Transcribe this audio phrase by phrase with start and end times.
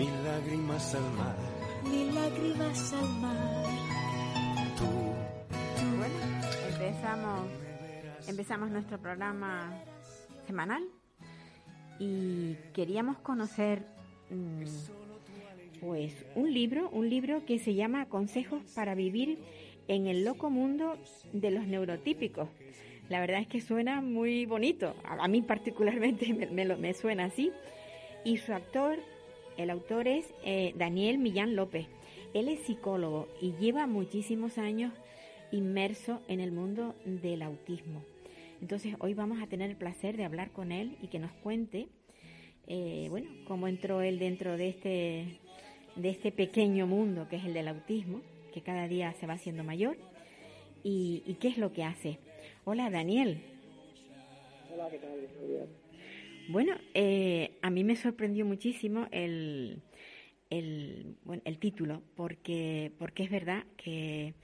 [0.00, 1.36] mil lágrimas al mar.
[1.84, 3.64] mil lágrimas al mar.
[4.78, 4.86] Tú
[5.98, 6.14] Bueno,
[6.70, 7.50] empezamos,
[8.26, 9.78] empezamos nuestro programa
[10.46, 10.82] semanal
[11.98, 13.84] y queríamos conocer
[14.30, 14.64] mm,
[15.82, 19.38] pues un libro, un libro que se llama Consejos para vivir
[19.86, 20.96] en el loco mundo
[21.34, 22.48] de los neurotípicos.
[23.10, 27.52] La verdad es que suena muy bonito, a, a mí particularmente me, me suena así.
[28.24, 28.98] Y su actor,
[29.62, 31.86] el autor es eh, Daniel Millán López.
[32.34, 34.92] Él es psicólogo y lleva muchísimos años
[35.52, 38.02] inmerso en el mundo del autismo.
[38.60, 41.88] Entonces hoy vamos a tener el placer de hablar con él y que nos cuente,
[42.68, 45.38] eh, bueno, cómo entró él dentro de este,
[45.96, 48.22] de este pequeño mundo que es el del autismo,
[48.54, 49.96] que cada día se va haciendo mayor,
[50.82, 52.18] y, y qué es lo que hace.
[52.64, 53.42] Hola Daniel.
[54.72, 55.28] Hola, ¿qué tal?
[56.50, 59.82] Bueno, eh, a mí me sorprendió muchísimo el,
[60.50, 64.34] el, bueno, el título, porque, porque es verdad que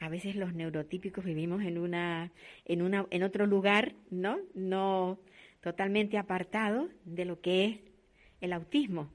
[0.00, 2.32] a veces los neurotípicos vivimos en una,
[2.64, 4.40] en una, en otro lugar, ¿no?
[4.54, 5.20] No
[5.60, 7.78] totalmente apartado de lo que es
[8.40, 9.12] el autismo.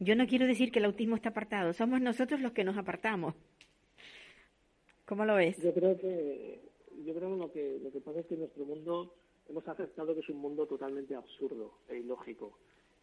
[0.00, 3.36] Yo no quiero decir que el autismo está apartado, somos nosotros los que nos apartamos.
[5.04, 5.56] ¿Cómo lo ves?
[5.62, 6.62] Yo creo que
[7.04, 9.14] yo creo lo que lo que pasa es que nuestro mundo
[9.48, 12.58] hemos aceptado que es un mundo totalmente absurdo e ilógico.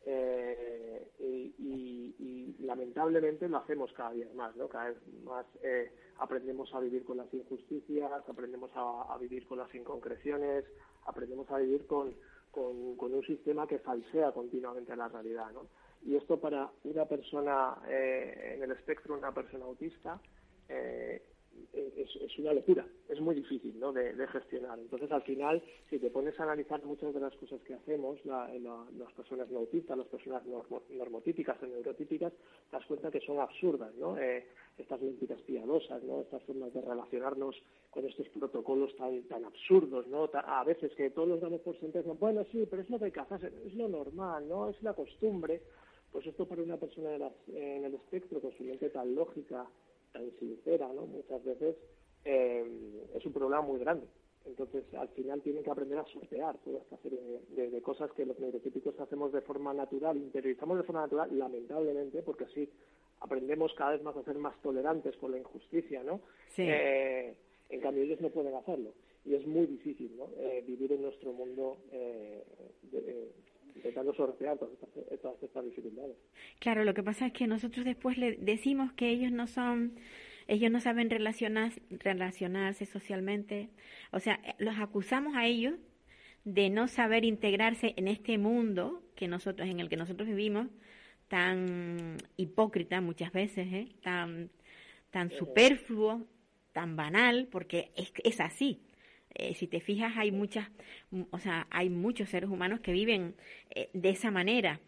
[0.05, 4.67] Eh, y, lamentablemente lo hacemos cada día más, ¿no?
[4.69, 9.73] Cada vez más eh, aprendemos a vivir con las injusticias, aprendemos a, vivir con las
[9.75, 10.65] inconcreciones,
[11.05, 12.13] aprendemos a vivir con
[12.53, 15.67] un sistema que falsea continuamente la realidad, ¿no?
[16.05, 20.19] Y esto para una persona eh, en el espectro, una persona autista,
[20.67, 21.21] eh,
[21.73, 23.91] es, una locura, es muy difícil ¿no?
[23.93, 24.79] de, gestionar.
[24.79, 28.47] Entonces, al final, si te pones a analizar muchas de las cosas que hacemos, la-
[28.59, 29.59] la- las personas no
[29.95, 34.17] las personas normo- normotípicas o neurotípicas, te das cuenta que son absurdas, ¿no?
[34.17, 34.45] Eh,
[34.77, 36.21] estas mentiras piadosas, ¿no?
[36.21, 37.55] Estas formas de relacionarnos
[37.89, 40.29] con estos protocolos tan, absurdos, ¿no?
[40.33, 43.11] A veces que todos los damos por sentado, bueno, sí, pero es lo que hay
[43.11, 43.19] que
[43.65, 44.69] es lo normal, ¿no?
[44.69, 45.61] Es la costumbre.
[46.11, 49.67] Pues esto para una persona de las- en el espectro con su mente tan lógica,
[50.13, 51.05] tan sincera, ¿no?
[51.07, 51.75] Muchas veces
[52.23, 54.07] eh, es un problema muy grande.
[54.45, 58.11] Entonces, al final tienen que aprender a sortear toda esta serie de, de- de cosas
[58.11, 62.69] que los neurotípicos hacemos de forma natural, interiorizamos de forma natural, lamentablemente, porque así
[63.21, 66.21] aprendemos cada vez más a ser más tolerantes con la injusticia, ¿no?
[66.49, 66.63] Sí.
[66.67, 67.35] Eh,
[67.69, 68.93] en cambio, ellos no pueden hacerlo.
[69.25, 70.27] Y es muy difícil, ¿no?
[70.37, 72.43] Eh, vivir en nuestro mundo eh,
[72.91, 73.31] de-
[73.75, 76.15] intentando sortear todas estas, todas estas dificultades.
[76.59, 79.95] Claro, lo que pasa es que nosotros después le decimos que ellos no son,
[80.47, 83.69] ellos no saben relacionar, relacionarse socialmente.
[84.11, 85.75] O sea, eh, los acusamos a ellos
[86.45, 90.67] de no saber integrarse en este mundo que nosotros, en el que nosotros vivimos,
[91.27, 93.87] tan hipócrita muchas veces, ¿eh?
[94.01, 94.49] tan,
[95.09, 96.27] tan superfluo,
[96.73, 98.81] tan banal, porque es, es así.
[99.35, 100.69] Eh, si te fijas, hay muchas,
[101.11, 103.35] m- o sea, hay muchos seres humanos que viven
[103.71, 104.79] eh, de esa manera.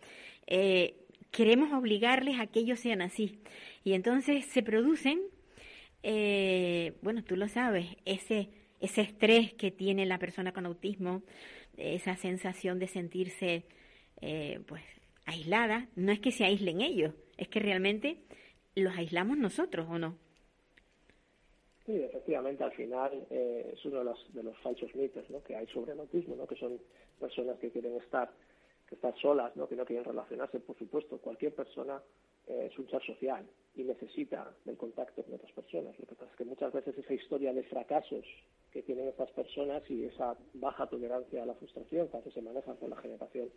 [0.47, 0.95] Eh,
[1.31, 3.39] queremos obligarles a que ellos sean así.
[3.83, 5.19] Y entonces se producen,
[6.03, 11.23] eh, bueno, tú lo sabes, ese, ese estrés que tiene la persona con autismo,
[11.77, 13.65] esa sensación de sentirse,
[14.21, 14.83] eh, pues,
[15.25, 15.87] aislada.
[15.95, 18.17] No es que se aíslen ellos, es que realmente
[18.75, 20.17] los aislamos nosotros, ¿o no?
[21.85, 25.43] Sí, efectivamente, al final eh, es uno de los, de los falsos mitos ¿no?
[25.43, 26.47] que hay sobre el autismo, ¿no?
[26.47, 26.79] que son
[27.19, 28.31] personas que quieren estar,
[28.87, 29.67] que estar solas, ¿no?
[29.67, 30.59] que no quieren relacionarse.
[30.61, 32.01] Por supuesto, cualquier persona
[32.47, 33.45] eh, es un ser social
[33.75, 35.97] y necesita del contacto con otras personas.
[35.99, 38.25] Lo que pasa es que muchas veces esa historia de fracasos
[38.71, 42.89] que tienen estas personas y esa baja tolerancia a la frustración que se maneja por
[42.89, 43.49] la generación,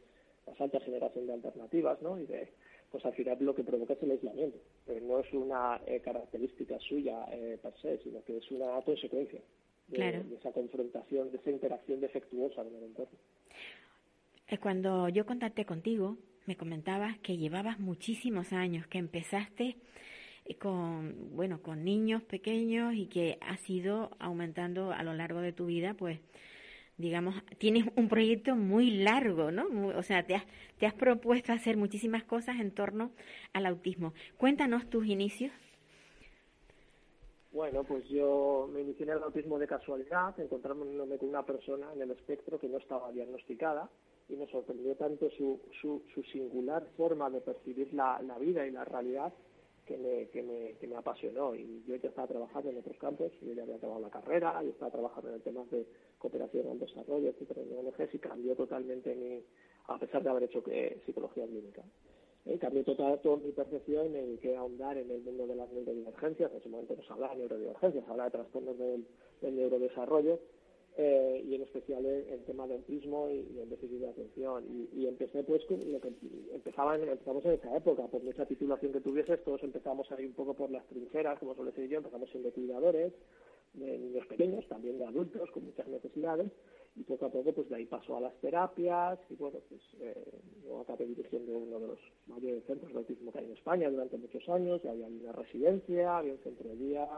[0.47, 2.19] la alta generación de alternativas, ¿no?
[2.19, 2.53] Y de,
[2.91, 4.59] pues al final lo que provoca es el aislamiento.
[4.87, 9.41] Pero no es una eh, característica suya eh, per se, sino que es una consecuencia
[9.89, 10.23] de, Claro.
[10.25, 13.19] de esa confrontación, de esa interacción defectuosa con el entorno.
[14.49, 19.77] Eh, Cuando yo contacté contigo, me comentabas que llevabas muchísimos años, que empezaste
[20.47, 25.53] eh, con, bueno, con niños pequeños y que has ido aumentando a lo largo de
[25.53, 26.19] tu vida, pues,
[26.99, 29.67] digamos, tienes un proyecto muy largo, ¿no?
[29.97, 30.45] o sea, te has,
[30.79, 33.13] te has propuesto hacer muchísimas cosas en torno
[33.53, 34.13] al autismo.
[34.37, 35.53] Cuéntanos tus inicios.
[37.53, 42.03] Bueno, pues yo me inicié en el autismo de casualidad, encontrándome con una persona en
[42.03, 43.89] el espectro que no estaba diagnosticada
[44.29, 48.71] y me sorprendió tanto su, su, su singular forma de percibir la, la vida y
[48.71, 49.33] la realidad
[49.89, 51.55] que me, que, me, que me apasionó.
[51.55, 54.69] Y yo ya estaba trabajando en otros campos, yo ya había acabado la carrera, yo
[54.69, 55.87] estaba trabajando en temas de
[56.19, 59.43] cooperación al desarrollo, etcétera, en ONGs y cambió totalmente mi,
[59.87, 61.83] a pesar de haber hecho que, psicología clínica.
[62.45, 65.71] Eh, cambió total, toda mi percepción me dediqué a ahondar en el mundo de las
[65.73, 66.51] neurodivergencias.
[66.53, 69.07] En ese momento no se hablaba de neurodivergencias, se hablaba de trastornos del
[69.57, 70.39] neurodesarrollo
[71.01, 74.65] eh, y en especial en, tema de autismo y, en déficit de atención.
[74.93, 76.11] Y, empecé pues con lo que
[76.53, 80.35] empezaban, empezamos en esa época, por mucha titulación que tuvieses, todos empezamos a ir un
[80.35, 83.13] poco por las trincheras, como suele decir yo, empezamos siendo cuidadores
[83.75, 86.51] de niños pequeños, también de adultos con muchas necesidades,
[86.97, 90.25] y poco a poco pues de ahí pasó a las terapias y bueno pues eh,
[90.65, 94.17] yo acabé dirigiendo uno de los mayores centros de autismo que hay en España durante
[94.17, 97.09] muchos años, y había una residencia, había un centro de día,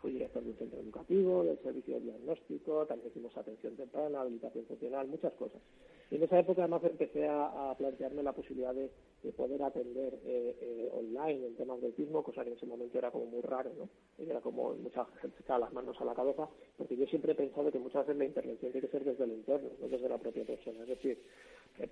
[0.00, 4.64] fui director de un centro educativo, del servicio de diagnóstico, también hicimos atención temprana, habilitación
[4.66, 5.60] funcional, muchas cosas.
[6.10, 8.90] Y en esa época además empecé a, plantearme la posibilidad de,
[9.36, 13.10] poder atender eh, eh, online en temas de autismo, cosa que en ese momento era
[13.10, 13.88] como muy raro, ¿no?
[14.24, 16.48] Era como mucha gente echaba las manos a la cabeza,
[16.78, 19.32] porque yo siempre he pensado que muchas veces la intervención tiene que ser desde el
[19.32, 20.82] entorno, no desde la propia persona.
[20.82, 21.18] Es decir,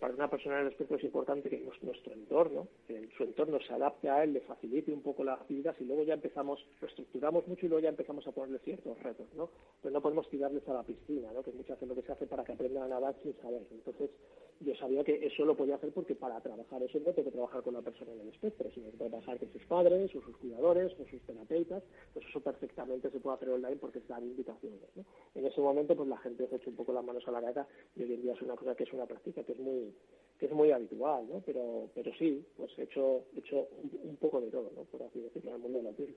[0.00, 3.72] para una persona en el espectro es importante que nuestro entorno, que su entorno se
[3.74, 7.46] adapte a él, le facilite un poco la actividad y luego ya empezamos, lo estructuramos
[7.46, 9.50] mucho y luego ya empezamos a ponerle ciertos retos, ¿no?
[9.82, 11.42] Pero no podemos tirarles a la piscina, ¿no?
[11.42, 13.62] Que muchas veces lo que se hace para que aprendan a nadar sin saber.
[13.70, 14.10] Entonces,
[14.60, 17.62] yo sabía que eso lo podía hacer porque para trabajar eso no tengo que trabajar
[17.62, 20.92] con la persona en el espectro, sino que trabajar con sus padres o sus cuidadores
[20.98, 25.04] o sus terapeutas, pues eso perfectamente se puede hacer online porque se dan invitaciones, ¿no?
[25.34, 27.66] En ese momento, pues la gente se echa un poco las manos a la cabeza
[27.96, 29.94] y hoy en día es una cosa que es una práctica que es muy
[30.38, 31.42] que es muy habitual, ¿no?
[31.44, 33.68] Pero, pero sí, pues he hecho, he hecho
[34.02, 34.82] un, poco de todo, ¿no?
[34.84, 36.16] Por así decirlo, en el mundo de la piel.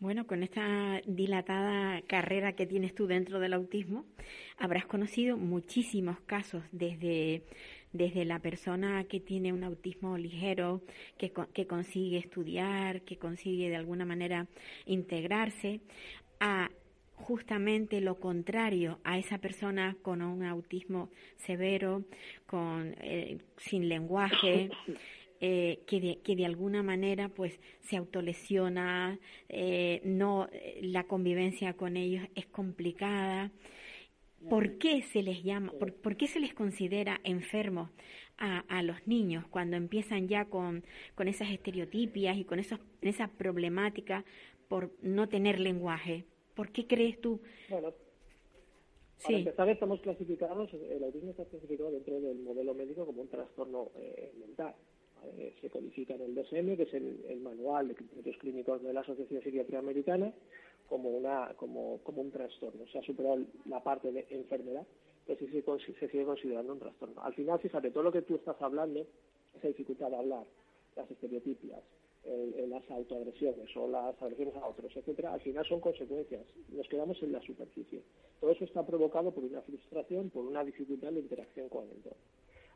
[0.00, 4.06] Bueno, con esta dilatada carrera que tienes tú dentro del autismo,
[4.56, 7.42] habrás conocido muchísimos casos desde,
[7.92, 10.80] desde la persona que tiene un autismo ligero,
[11.18, 14.46] que, que consigue estudiar, que consigue de alguna manera
[14.86, 15.80] integrarse,
[16.40, 16.70] a
[17.14, 22.04] justamente lo contrario a esa persona con un autismo severo,
[22.46, 24.70] con eh, sin lenguaje,
[25.40, 30.48] eh, que, de, que de alguna manera pues se autolesiona, eh, no
[30.82, 33.50] la convivencia con ellos es complicada.
[34.48, 37.90] ¿Por qué se les llama, por, qué se les considera enfermos
[38.38, 40.82] a, a, los niños cuando empiezan ya con,
[41.14, 44.24] con esas estereotipias y con esos, esa problemática
[44.68, 46.24] por no tener lenguaje?
[46.54, 47.40] ¿Por qué crees tú?
[47.68, 47.92] Bueno,
[49.22, 53.90] para empezar, estamos clasificados, el autismo está clasificado dentro del modelo médico como un trastorno
[53.96, 54.74] eh, mental.
[55.60, 59.42] Se codifica en el DSM, que es el, manual de criterios clínicos de la Asociación
[59.42, 60.32] Psiquiatría Americana,
[60.88, 62.86] como, una, como, como un trastorno.
[62.88, 64.86] Se ha superado la parte de enfermedad,
[65.26, 67.22] pero sí se, sigue considerando un trastorno.
[67.22, 69.06] Al final, fíjate, todo lo que tú estás hablando,
[69.56, 70.44] esa dificultad de hablar,
[70.96, 71.80] las estereotipias,
[72.24, 76.42] en las autoagresiones o las agresiones a otros, etcétera, al final son consecuencias.
[76.68, 78.02] Nos quedamos en la superficie.
[78.40, 82.18] Todo eso está provocado por una frustración, por una dificultad de interacción con el entorno.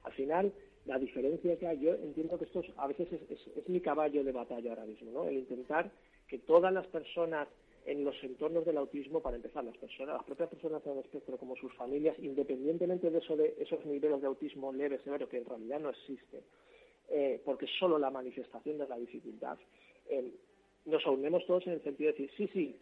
[0.05, 0.53] Al final,
[0.87, 4.71] la diferencia que hay, yo entiendo que esto a veces es, mi caballo de batalla
[4.71, 5.29] ahora mismo, ¿no?
[5.29, 5.91] El intentar
[6.29, 7.49] que todas las personas
[7.87, 11.57] en los entornos del autismo, para empezar, las personas, las propias personas el espectro, como
[11.57, 15.81] sus familias, independientemente de eso de esos niveles de autismo leve, severo, que en realidad
[15.81, 16.41] no existen,
[17.11, 19.59] eh, porque es solo la manifestación de la dificultad.
[20.09, 20.33] Eh,
[20.87, 22.77] nos unimos todos en el sentido de decir, sí, sí,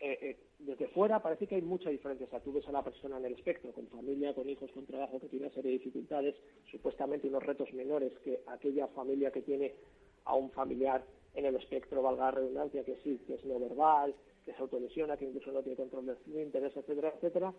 [0.00, 2.26] tú eh, desde fuera parece que hay mucha diferencia.
[2.26, 4.86] O sea, tú ves a la persona en el espectro, con familia, con hijos, con
[4.86, 6.34] trabajo, que tiene una serie de dificultades,
[6.70, 9.74] supuestamente unos retos menores que aquella familia que tiene
[10.24, 11.04] a un familiar
[11.34, 14.14] en el espectro, valga la redundancia, que sí, que es no verbal,
[14.44, 17.54] que se autolesiona, que incluso no tiene control del interés, etcétera, etcétera.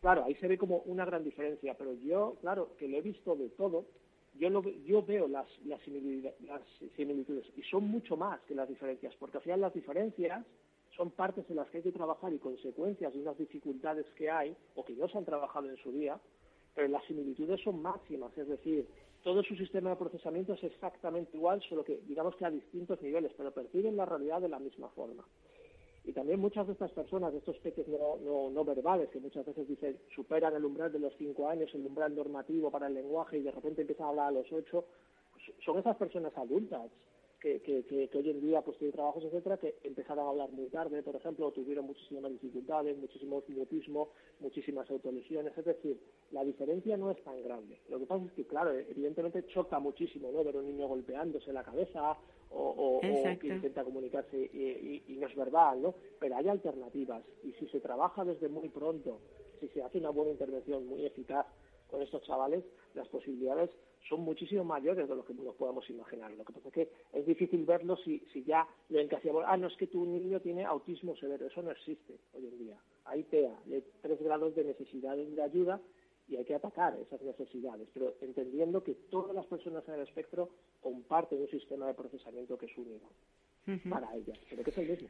[0.00, 3.34] Claro, ahí se ve como una gran diferencia, pero yo, claro, que lo he visto
[3.36, 3.86] de todo,
[4.34, 9.38] yo, lo, yo veo las, las, similitudes, y son mucho más que las diferencias, porque
[9.38, 10.44] al final las diferencias
[10.96, 14.56] son partes en las que hay que trabajar y consecuencias de unas dificultades que hay
[14.74, 16.18] o que no se han trabajado en su día,
[16.74, 18.86] pero las similitudes son máximas, es decir,
[19.22, 23.32] todo su sistema de procesamiento es exactamente igual, solo que digamos que a distintos niveles,
[23.36, 25.24] pero perciben la realidad de la misma forma.
[26.04, 29.66] Y también muchas de estas personas, de estos peques no, no, verbales, que muchas veces
[29.66, 33.42] dicen superan el umbral de los cinco años, el umbral normativo para el lenguaje y
[33.42, 34.84] de repente empiezan a hablar a los ocho,
[35.64, 36.90] son esas personas adultas
[37.44, 40.50] que, que, que, que hoy en día pues tienen trabajos, etcétera, que empezaron a hablar
[40.50, 44.08] muy tarde, por ejemplo, tuvieron muchísimas dificultades, muchísimo mutismo,
[44.40, 47.78] muchísimas autolesiones, es decir, la diferencia no es tan grande.
[47.90, 50.42] Lo que pasa es que, claro, evidentemente choca muchísimo, ¿no?
[50.42, 52.16] Ver un niño golpeándose la cabeza
[52.50, 55.94] o, o, o que intenta comunicarse y, y, y no es verbal, ¿no?
[56.18, 59.20] Pero hay alternativas y si se trabaja desde muy pronto,
[59.60, 61.44] si se hace una buena intervención muy eficaz
[61.90, 63.68] con estos chavales, las posibilidades
[64.08, 66.30] son muchísimo mayores de lo que nos podamos imaginar.
[66.32, 69.44] Lo que pasa es que es difícil verlo si, si ya lo encasillamos.
[69.46, 71.46] Ah, no es que tu niño tiene autismo severo.
[71.46, 72.78] Eso no existe hoy en día.
[73.06, 75.80] Hay TEA, de tres grados de necesidades de ayuda
[76.28, 80.48] y hay que atacar esas necesidades, pero entendiendo que todas las personas en el espectro
[80.80, 83.10] comparten un sistema de procesamiento que es único
[83.66, 83.90] uh -huh.
[83.90, 85.08] para ellas, pero que es el mismo.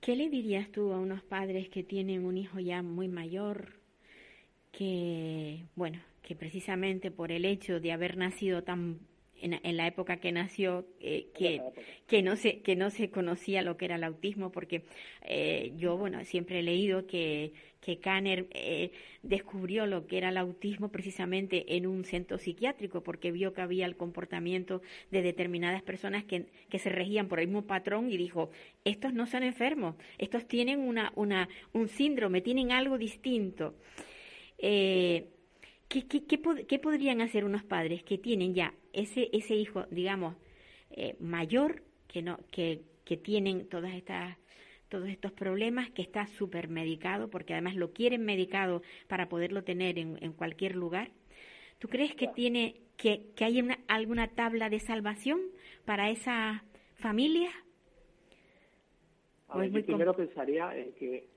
[0.00, 3.72] ¿Qué le dirías tú a unos padres que tienen un hijo ya muy mayor,
[4.70, 8.98] que, bueno, que precisamente por el hecho de haber nacido tan
[9.40, 11.62] en, en la época que nació eh, que,
[12.06, 14.84] que no se que no se conocía lo que era el autismo porque
[15.22, 18.90] eh, yo bueno siempre he leído que que Kanner eh,
[19.22, 23.86] descubrió lo que era el autismo precisamente en un centro psiquiátrico porque vio que había
[23.86, 28.50] el comportamiento de determinadas personas que, que se regían por el mismo patrón y dijo
[28.84, 33.74] estos no son enfermos estos tienen una una un síndrome tienen algo distinto
[34.58, 35.28] eh,
[35.88, 40.36] ¿Qué, qué, qué, qué, podrían hacer unos padres que tienen ya ese, ese hijo, digamos,
[40.90, 44.36] eh, mayor, que, no, que, que tienen todas estas
[44.88, 49.98] todos estos problemas, que está súper medicado, porque además lo quieren medicado para poderlo tener
[49.98, 51.10] en, en cualquier lugar.
[51.78, 55.40] ¿Tú crees que tiene que, que hay una, alguna tabla de salvación
[55.84, 56.64] para esa
[56.94, 57.50] familia?
[59.48, 61.28] A ver, yo primero pensaría en que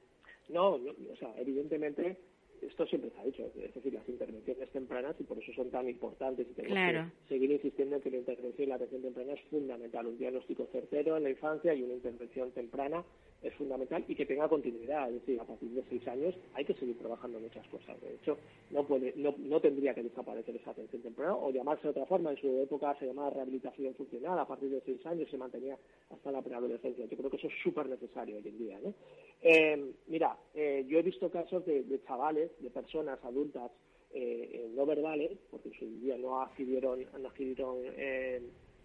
[0.49, 2.17] no, no, o sea, evidentemente
[2.61, 5.87] esto siempre se ha dicho, es decir, las intervenciones tempranas y por eso son tan
[5.87, 7.11] importantes y tenemos claro.
[7.23, 10.07] que seguir insistiendo en que la intervención y la atención temprana es fundamental.
[10.07, 13.03] Un diagnóstico certero en la infancia y una intervención temprana
[13.41, 16.73] es fundamental y que tenga continuidad, es decir, a partir de seis años hay que
[16.73, 17.99] seguir trabajando muchas cosas.
[18.01, 18.37] De hecho,
[18.71, 22.31] no puede, no, no tendría que desaparecer esa atención temprana o llamarse de otra forma.
[22.31, 25.77] En su época se llamaba rehabilitación funcional, a partir de seis años se mantenía
[26.09, 27.05] hasta la preadolescencia.
[27.05, 28.79] Yo creo que eso es súper necesario hoy en día.
[28.83, 28.93] ¿no?
[29.41, 33.71] Eh, mira, eh, yo he visto casos de, de chavales, de personas adultas
[34.11, 38.41] eh, no verbales, porque en su día no adquirieron, no adquirieron eh,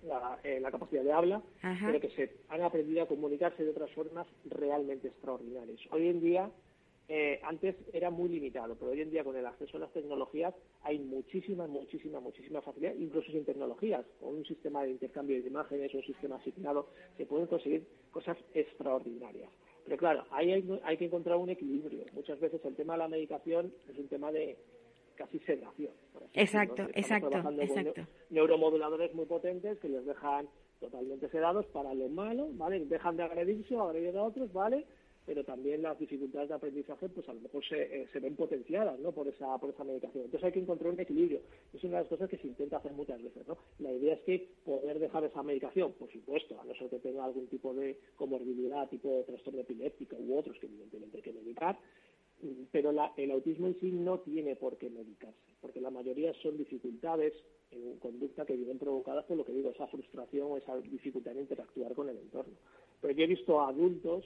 [0.07, 1.87] la, eh, la, capacidad de habla, Ajá.
[1.87, 5.81] pero que se han aprendido a comunicarse de otras formas realmente extraordinarias.
[5.91, 6.51] Hoy en día,
[7.09, 10.55] eh, antes era muy limitado, pero hoy en día con el acceso a las tecnologías
[10.83, 15.95] hay muchísima, muchísima, muchísima facilidad, incluso sin tecnologías, con un sistema de intercambio de imágenes,
[15.95, 19.51] un sistema asignado, se pueden conseguir cosas extraordinarias.
[19.85, 22.05] Pero claro, ahí hay, hay que encontrar un equilibrio.
[22.13, 24.57] Muchas veces el tema de la medicación es un tema de
[25.15, 25.93] casi sedación.
[26.33, 28.07] Exacto, exacto, exacto.
[28.31, 30.49] Neuromoduladores muy potentes que les dejan
[30.81, 32.85] totalmente sedados para lo malo, ¿vale?
[32.85, 34.85] Dejan de agredirse o agredir a otros, ¿vale?
[35.27, 38.99] Pero también las dificultades de aprendizaje pues a lo mejor se, eh, se ven potenciadas
[39.01, 39.13] ¿no?
[39.13, 41.41] por esa por esa medicación entonces hay que encontrar un equilibrio
[41.73, 43.57] es una de las cosas que se intenta hacer muchas veces ¿no?
[43.79, 47.25] la idea es que poder dejar esa medicación por supuesto a no ser que tenga
[47.25, 51.79] algún tipo de comorbilidad tipo de trastorno epiléptico u otros que evidentemente hay que medicar
[52.73, 56.57] pero la, el autismo en sí no tiene por qué medicarse, porque la mayoría son
[56.57, 57.33] dificultades
[57.71, 61.41] en conducta que vienen provocadas por lo que digo, esa frustración o esa dificultad en
[61.41, 62.55] interactuar con el entorno.
[63.01, 64.25] Pero yo he visto a adultos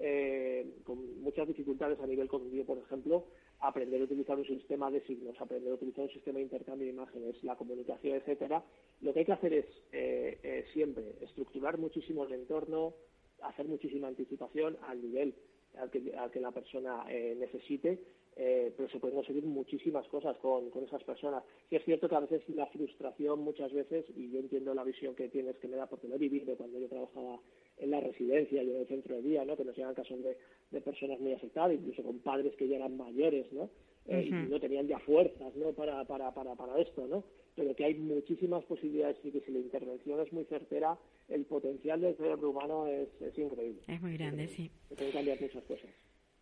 [0.00, 3.26] eh, con muchas dificultades a nivel cognitivo, por ejemplo,
[3.60, 6.92] aprender a utilizar un sistema de signos, aprender a utilizar un sistema de intercambio de
[6.92, 8.64] imágenes, la comunicación, etcétera.
[9.02, 12.94] Lo que hay que hacer es eh, eh, siempre estructurar muchísimo el entorno,
[13.42, 15.34] hacer muchísima anticipación al nivel
[15.78, 18.00] al que, la persona eh, necesite,
[18.36, 21.44] eh, pero se pueden conseguir muchísimas cosas con, esas personas.
[21.70, 25.14] Y es cierto que a veces la frustración muchas veces, y yo entiendo la visión
[25.14, 27.40] que tienes que me da porque lo he vivido cuando yo trabajaba
[27.80, 29.56] en la residencia y en el centro de día, ¿no?
[29.56, 30.36] que nos llegan casos de,
[30.70, 33.70] de personas muy afectadas, incluso con padres que ya eran mayores, ¿no?
[34.06, 34.46] Eh, uh -huh.
[34.46, 35.72] y no tenían ya fuerzas ¿no?
[35.72, 37.22] para, para, para, para esto, ¿no?
[37.54, 42.00] pero que hay muchísimas posibilidades y que si la intervención es muy certera, el potencial
[42.00, 43.80] del cerebro humano es, es increíble.
[43.86, 44.70] Es muy grande, es, sí.
[44.88, 45.90] Se pueden cambiar muchas cosas.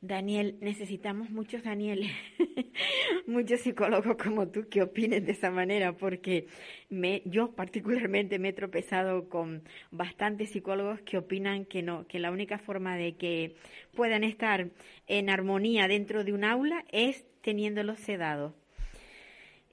[0.01, 2.05] Daniel, necesitamos muchos Daniel,
[3.27, 6.47] muchos psicólogos como tú que opinen de esa manera, porque
[6.89, 12.31] me, yo particularmente me he tropezado con bastantes psicólogos que opinan que no, que la
[12.31, 13.57] única forma de que
[13.93, 14.71] puedan estar
[15.09, 18.55] en armonía dentro de un aula es teniéndolos sedados.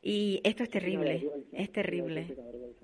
[0.02, 2.36] Y esto es terrible, es terrible,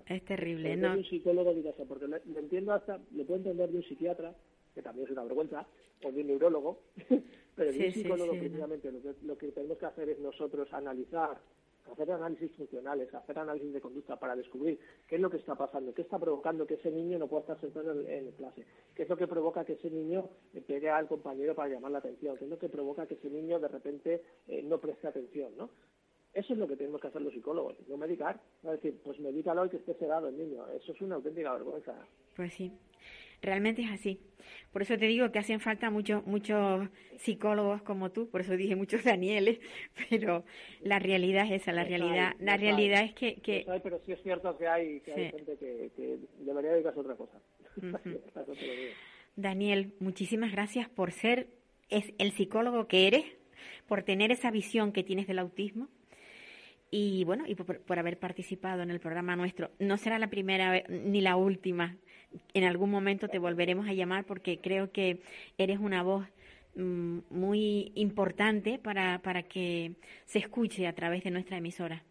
[0.08, 0.76] es terrible.
[0.76, 0.94] No.
[0.94, 4.36] un psicólogo dirá eso, porque lo entiendo hasta, lo puedo entender de un psiquiatra,
[4.74, 5.68] que también es una vergüenza,
[6.04, 6.80] o de un neurólogo,
[7.56, 9.00] pero de un psicólogo, precisamente, no.
[9.00, 11.40] lo, que, lo que tenemos que hacer es nosotros analizar
[11.92, 15.94] hacer análisis funcionales, hacer análisis de conducta para descubrir qué es lo que está pasando,
[15.94, 19.10] qué está provocando que ese niño no pueda estar sentado en, en clase, qué es
[19.10, 22.46] lo que provoca que ese niño le pegue al compañero para llamar la atención, qué
[22.46, 25.70] es lo que provoca que ese niño de repente eh, no preste atención, ¿no?
[26.34, 28.40] Eso es lo que tenemos que hacer los psicólogos, no medicar.
[28.64, 30.66] Es decir, pues medícalo y que esté sedado el niño.
[30.70, 31.94] Eso es una auténtica vergüenza.
[32.38, 32.72] Pues sí,
[33.42, 34.22] realmente es así.
[34.72, 36.88] Por eso te digo que hacen falta muchos muchos
[37.18, 39.60] psicólogos como tú, por eso dije muchos Danieles,
[40.10, 40.46] pero
[40.82, 43.36] la realidad es esa, la realidad la realidad es que...
[43.36, 43.66] que...
[43.68, 47.02] Hay, pero sí es cierto que hay, que hay gente que, que, debería dedicarse a
[47.02, 47.38] otra cosa.
[49.36, 51.48] Daniel, muchísimas gracias por ser
[51.90, 53.26] es el psicólogo que eres,
[53.88, 55.90] por tener esa visión que tienes del autismo
[56.92, 59.72] y bueno, y por, por, haber participado en el programa nuestro.
[59.80, 61.98] No será la primera ni la última.
[62.54, 65.22] En algún momento te volveremos a llamar porque creo que
[65.58, 66.28] eres una voz
[66.76, 69.94] mmm, muy importante para, para que
[70.26, 72.04] se escuche a través de nuestra emisora.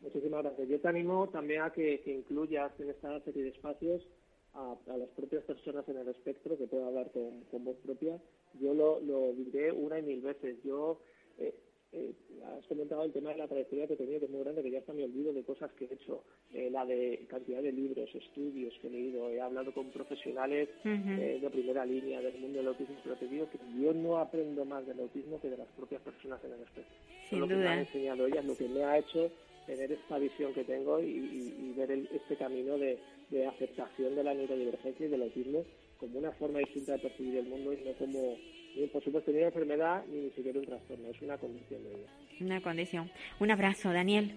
[0.00, 0.68] Muchísimas gracias.
[0.68, 4.06] Yo te animo también a que, incluyas en esta serie de espacios
[4.54, 8.18] a, las propias personas en el espectro que puedan hablar con, con voz propia.
[8.60, 10.56] Yo lo, lo diré una y mil veces.
[10.62, 11.00] Yo
[11.38, 11.54] eh,
[11.94, 12.12] eh,
[12.58, 14.70] has comentado el tema de la trayectoria que he tenido, que es muy grande, que
[14.70, 18.14] ya hasta me olvido de cosas que he hecho, eh, la de cantidad de libros,
[18.14, 21.18] estudios que he leído, he hablado con profesionales uh -huh.
[21.20, 24.64] eh, de primera línea del mundo del autismo, pero te digo que yo no aprendo
[24.64, 26.94] más del autismo que de las propias personas en el espectro.
[27.28, 27.56] Sin lo duda.
[27.56, 29.30] que me han enseñado ellas, lo que me ha hecho
[29.66, 32.98] tener esta visión que tengo y, y, y ver el, este camino de,
[33.30, 35.64] de aceptación de la neurodivergencia y del autismo
[35.98, 38.36] como una forma distinta de percibir el mundo y no como
[38.76, 41.90] ni por supuesto ni una enfermedad ni ni siquiera un trastorno, es una condición de
[41.90, 42.08] vida.
[42.40, 43.10] Una condición.
[43.40, 44.34] Un abrazo, Daniel.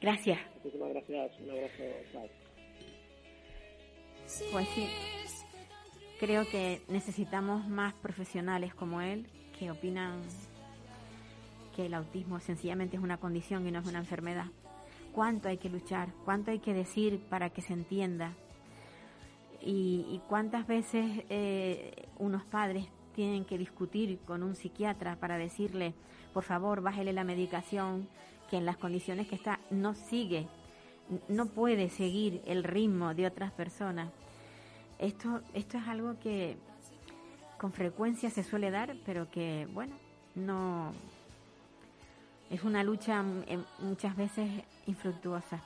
[0.00, 0.38] Gracias.
[0.56, 1.40] Muchísimas gracias.
[1.40, 1.82] Un abrazo.
[2.12, 2.28] Chao.
[4.52, 4.88] Pues sí.
[6.20, 9.26] Creo que necesitamos más profesionales como él
[9.58, 10.20] que opinan
[11.74, 14.46] que el autismo sencillamente es una condición y no es una enfermedad.
[15.12, 16.08] ¿Cuánto hay que luchar?
[16.24, 18.34] ¿Cuánto hay que decir para que se entienda?
[19.60, 25.94] Y, y cuántas veces eh, unos padres tienen que discutir con un psiquiatra para decirle,
[26.32, 28.08] por favor, bájele la medicación,
[28.48, 30.48] que en las condiciones que está no sigue,
[31.28, 34.10] no puede seguir el ritmo de otras personas.
[34.98, 36.56] Esto, esto es algo que
[37.58, 39.94] con frecuencia se suele dar, pero que, bueno,
[40.34, 40.92] no.
[42.50, 43.24] Es una lucha
[43.78, 44.48] muchas veces
[44.86, 45.62] infructuosa.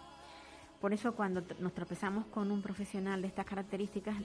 [0.85, 4.17] Por eso cuando nos tropezamos con un profesional de estas características,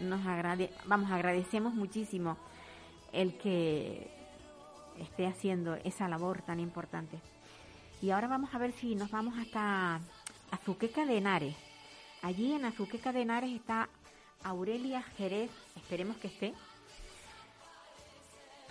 [0.00, 2.38] nos, agrade, vamos, agradecemos muchísimo
[3.12, 4.08] el que
[4.98, 7.20] esté haciendo esa labor tan importante.
[8.00, 10.00] Y ahora vamos a ver si nos vamos hasta
[10.50, 11.56] Azuqueca de Henares.
[12.22, 13.90] Allí en Azuqueca de Henares está
[14.44, 16.54] Aurelia Jerez, esperemos que esté,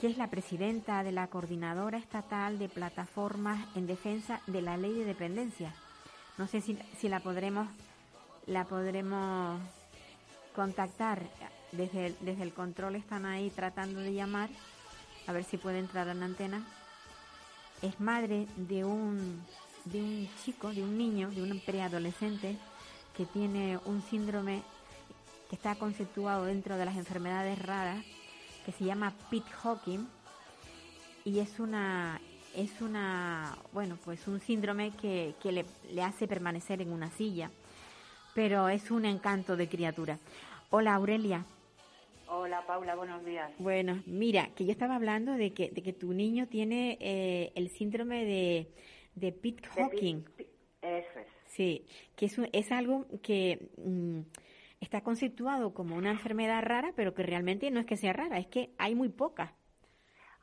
[0.02, 4.96] que es la presidenta de la Coordinadora Estatal de Plataformas en Defensa de la Ley
[4.96, 5.72] de Dependencia.
[6.38, 7.68] No sé si, si la podremos
[8.48, 9.60] la podremos
[10.56, 11.22] contactar.
[11.74, 14.50] Desde el, desde el control están ahí tratando de llamar
[15.28, 16.66] a ver si puede entrar en la antena.
[17.82, 19.44] Es madre de un
[19.86, 22.58] de un chico de un niño de un preadolescente
[23.16, 24.64] que tiene un síndrome
[25.50, 28.04] que está conceptuado dentro de las enfermedades raras
[28.66, 30.08] que se llama Pete Hawking
[31.24, 32.20] y es una
[32.58, 37.52] es una bueno pues un síndrome que, que le, le hace permanecer en una silla
[38.34, 40.18] pero es un encanto de criatura
[40.72, 41.46] hola Aurelia
[42.30, 43.50] Hola Paula, buenos días.
[43.58, 47.70] Bueno, mira, que yo estaba hablando de que, de que tu niño tiene eh, el
[47.70, 48.68] síndrome de,
[49.16, 50.26] de Pete Hawking.
[50.82, 51.28] Eso es.
[51.46, 51.86] Sí,
[52.18, 54.20] que es, un, es algo que mm,
[54.82, 58.48] está conceptuado como una enfermedad rara, pero que realmente no es que sea rara, es
[58.48, 59.54] que hay muy pocas.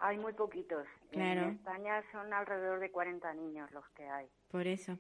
[0.05, 0.87] Hay muy poquitos.
[1.11, 1.45] Claro.
[1.45, 4.27] En España son alrededor de 40 niños los que hay.
[4.51, 4.99] Por eso.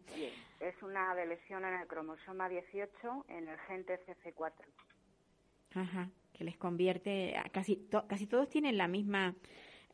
[0.60, 4.52] Es una de lesión en el cromosoma 18 en el gen TCC4.
[5.74, 9.34] Ajá que les convierte a casi to, casi todos tienen la misma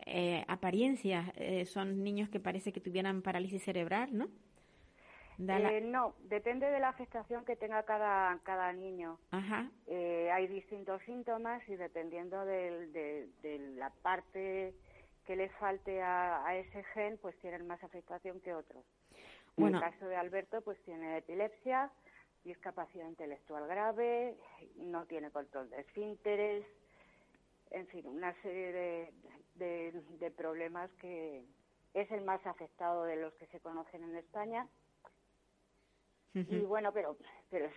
[0.06, 4.28] eh, apariencia eh, son niños que parece que tuvieran parálisis cerebral no
[5.38, 5.72] la...
[5.72, 9.70] eh, no depende de la afectación que tenga cada cada niño Ajá.
[9.86, 14.74] hay distintos síntomas y dependiendo de, de, de, la parte
[15.30, 18.84] que le falte a, a, ese gen pues tienen más afectación que otros
[19.56, 19.78] bueno.
[19.78, 21.88] en el caso de Alberto pues tiene epilepsia
[22.44, 24.36] discapacidad intelectual grave,
[24.76, 26.64] no tiene control de esfínteres,
[27.70, 29.12] en fin, una serie de,
[29.54, 31.44] de, de, problemas que
[31.94, 34.66] es el más afectado de los que se conocen en España.
[36.32, 37.16] Y bueno, pero
[37.50, 37.68] pero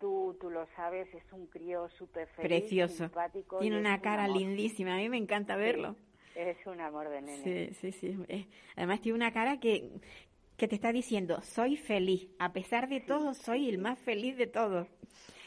[0.00, 3.04] tú, tú lo sabes, es un crío súper feliz, Precioso.
[3.04, 3.60] simpático.
[3.60, 5.94] Tiene una un cara lindísima, a mí me encanta verlo.
[5.94, 7.72] Sí, es un amor de nene.
[7.74, 8.48] Sí, sí, sí.
[8.76, 9.90] Además tiene una cara que,
[10.56, 14.46] que te está diciendo, soy feliz, a pesar de todo, soy el más feliz de
[14.46, 14.88] todos.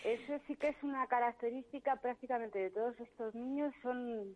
[0.03, 4.35] Eso sí que es una característica prácticamente de todos estos niños, son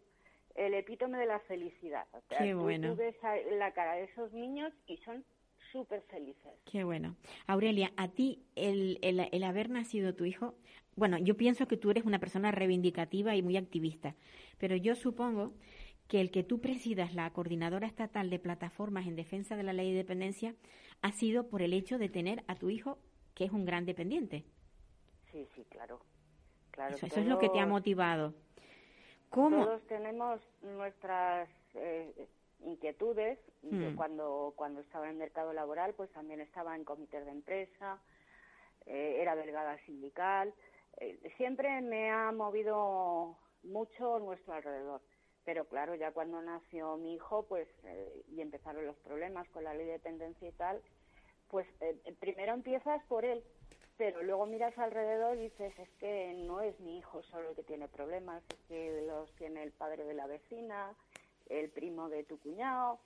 [0.55, 2.07] el epítome de la felicidad.
[2.11, 2.89] O sea, Qué tú- bueno.
[2.89, 3.15] Tú ves
[3.57, 5.23] la cara de esos niños y son
[5.71, 6.51] súper felices.
[6.71, 7.15] Qué bueno.
[7.45, 10.55] Aurelia, a ti el, el, el haber nacido tu hijo,
[10.95, 14.15] bueno, yo pienso que tú eres una persona reivindicativa y muy activista,
[14.57, 15.53] pero yo supongo
[16.09, 19.91] que el que tú presidas la Coordinadora Estatal de Plataformas en Defensa de la Ley
[19.91, 20.55] de Dependencia
[21.03, 22.97] ha sido por el hecho de tener a tu hijo,
[23.35, 24.43] que es un gran dependiente.
[25.31, 26.01] Sí, sí, claro.
[26.71, 28.33] claro Eso, eso es lo que te ha motivado.
[29.29, 29.63] ¿Cómo?
[29.63, 32.27] Todos tenemos nuestras eh,
[32.65, 33.37] inquietudes.
[33.61, 33.95] Yo Mm.
[33.95, 37.99] cuando, cuando estaba en el mercado laboral, pues también estaba en comités de empresa,
[38.87, 40.55] eh, era delegada sindical.
[40.97, 45.01] Eh, siempre me ha movido mucho nuestro alrededor.
[45.45, 49.73] Pero claro, ya cuando nació mi hijo, pues, eh, y empezaron los problemas con la
[49.73, 50.81] ley de dependencia y tal,
[51.49, 53.43] pues eh, primero empiezas por él,
[53.97, 57.87] pero luego miras alrededor y dices, es que no es mi hijo solo que tiene
[57.87, 60.95] problemas, es que los tiene el padre de la vecina,
[61.47, 62.99] el primo de tu cuñado,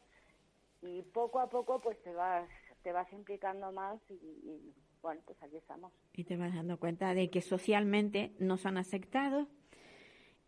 [0.82, 2.50] y poco a poco pues te vas,
[2.84, 5.92] te vas implicando más y, y, bueno, pues aquí estamos.
[6.14, 9.48] Y te vas dando cuenta de que socialmente no son aceptados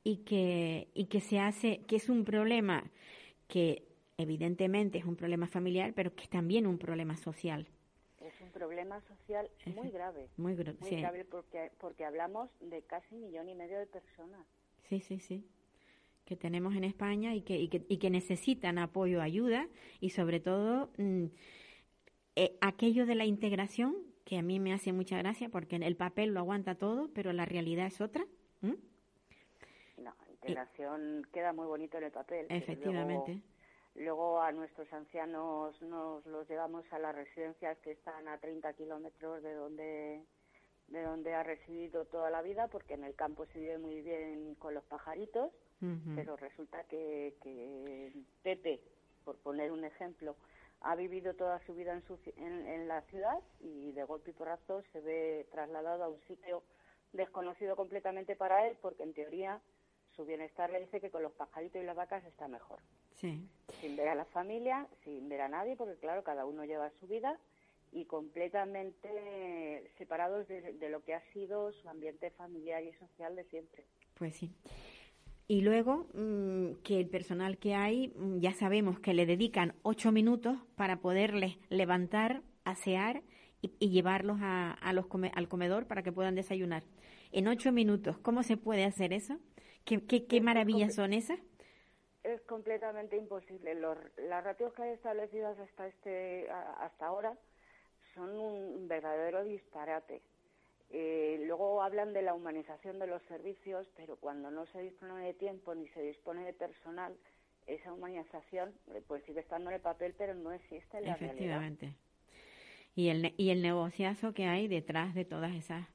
[0.05, 2.89] y que, y que se hace, que es un problema
[3.47, 3.83] que
[4.17, 7.67] evidentemente es un problema familiar, pero que es también un problema social.
[8.21, 10.95] Es un problema social muy grave, Muy, gro- muy sí.
[10.97, 14.45] grave porque, porque hablamos de casi un millón y medio de personas.
[14.87, 15.43] Sí, sí, sí.
[16.23, 19.67] Que tenemos en España y que, y que, y que necesitan apoyo, ayuda
[19.99, 21.25] y sobre todo mm,
[22.35, 26.33] eh, aquello de la integración que a mí me hace mucha gracia porque el papel
[26.33, 28.25] lo aguanta todo, pero la realidad es otra.
[28.61, 28.75] ¿m?
[30.47, 32.45] Integración queda muy bonito en el papel.
[32.49, 33.41] Efectivamente.
[33.95, 38.73] Luego, luego a nuestros ancianos nos los llevamos a las residencias que están a 30
[38.73, 40.23] kilómetros de donde
[40.87, 44.55] de donde ha residido toda la vida, porque en el campo se vive muy bien
[44.55, 45.51] con los pajaritos,
[46.15, 48.81] pero resulta que, que Pepe,
[49.23, 50.35] por poner un ejemplo,
[50.81, 54.33] ha vivido toda su vida en, su en, en la ciudad y de golpe y
[54.33, 56.63] porrazo se ve trasladado a un sitio
[57.13, 59.61] desconocido completamente para él, porque en teoría
[60.15, 62.79] su bienestar le dice que con los pajaritos y las vacas está mejor.
[63.15, 63.47] Sí.
[63.81, 67.07] Sin ver a la familia, sin ver a nadie, porque claro, cada uno lleva su
[67.07, 67.39] vida
[67.91, 73.43] y completamente separados de, de lo que ha sido su ambiente familiar y social de
[73.45, 73.85] siempre.
[74.15, 74.51] Pues sí.
[75.47, 80.11] Y luego mm, que el personal que hay, mm, ya sabemos que le dedican ocho
[80.11, 83.21] minutos para poderles levantar, asear
[83.61, 86.83] y, y llevarlos a, a los come- al comedor para que puedan desayunar.
[87.31, 89.37] En ocho minutos, ¿cómo se puede hacer eso?
[89.85, 91.39] ¿Qué, qué, qué maravillas son esas?
[92.23, 93.75] Es completamente imposible.
[93.75, 97.37] Los, las ratios que hay establecidas hasta este a- hasta ahora
[98.15, 100.21] son un verdadero disparate.
[100.89, 105.33] Eh, luego hablan de la humanización de los servicios, pero cuando no se dispone de
[105.33, 107.15] tiempo ni se dispone de personal,
[107.67, 111.65] esa humanización eh, pues sigue estando en el papel, pero no existe en la realidad.
[111.65, 111.95] Efectivamente.
[112.95, 115.87] Y el, y el negociazo que hay detrás de todas esas...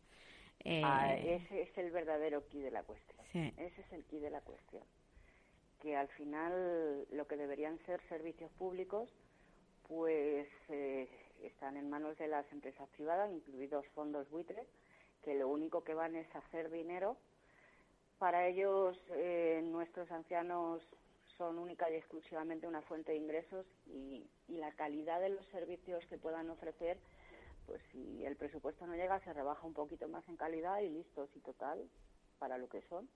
[0.64, 3.18] eh, Ah, ese es el verdadero quid de la cuestión.
[3.32, 3.52] Sí.
[3.56, 4.82] Ese es el quid de la cuestión.
[5.80, 9.08] Que al final lo que deberían ser servicios públicos,
[9.88, 11.08] pues eh,
[11.42, 14.66] están en manos de las empresas privadas, incluidos fondos buitres,
[15.22, 17.16] que lo único que van es hacer dinero.
[18.18, 20.82] Para ellos, eh, nuestros ancianos
[21.38, 26.04] son única y exclusivamente una fuente de ingresos y, y la calidad de los servicios
[26.06, 26.98] que puedan ofrecer
[27.70, 31.28] pues si el presupuesto no llega se rebaja un poquito más en calidad y listo,
[31.36, 31.88] y total
[32.40, 33.08] para lo que son.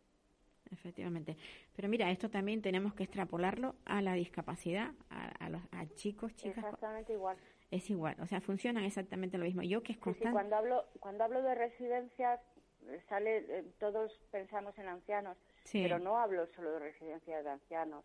[0.70, 1.36] Efectivamente.
[1.74, 6.36] Pero mira, esto también tenemos que extrapolarlo a la discapacidad, a, a los a chicos,
[6.36, 6.58] chicas.
[6.58, 7.36] Exactamente igual.
[7.72, 9.62] Es igual, o sea, funcionan exactamente lo mismo.
[9.62, 10.32] Yo que es Sí, sí, constante.
[10.32, 12.40] cuando hablo cuando hablo de residencias
[12.86, 15.82] eh, sale eh, todos pensamos en ancianos, Sí.
[15.82, 18.04] pero no hablo solo de residencias de ancianos.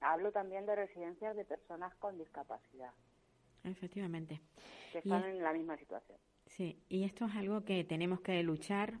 [0.00, 2.92] Hablo también de residencias de personas con discapacidad
[3.64, 4.40] Efectivamente.
[4.92, 6.18] Que están es- en la misma situación.
[6.46, 8.98] Sí, y esto es algo que tenemos que luchar,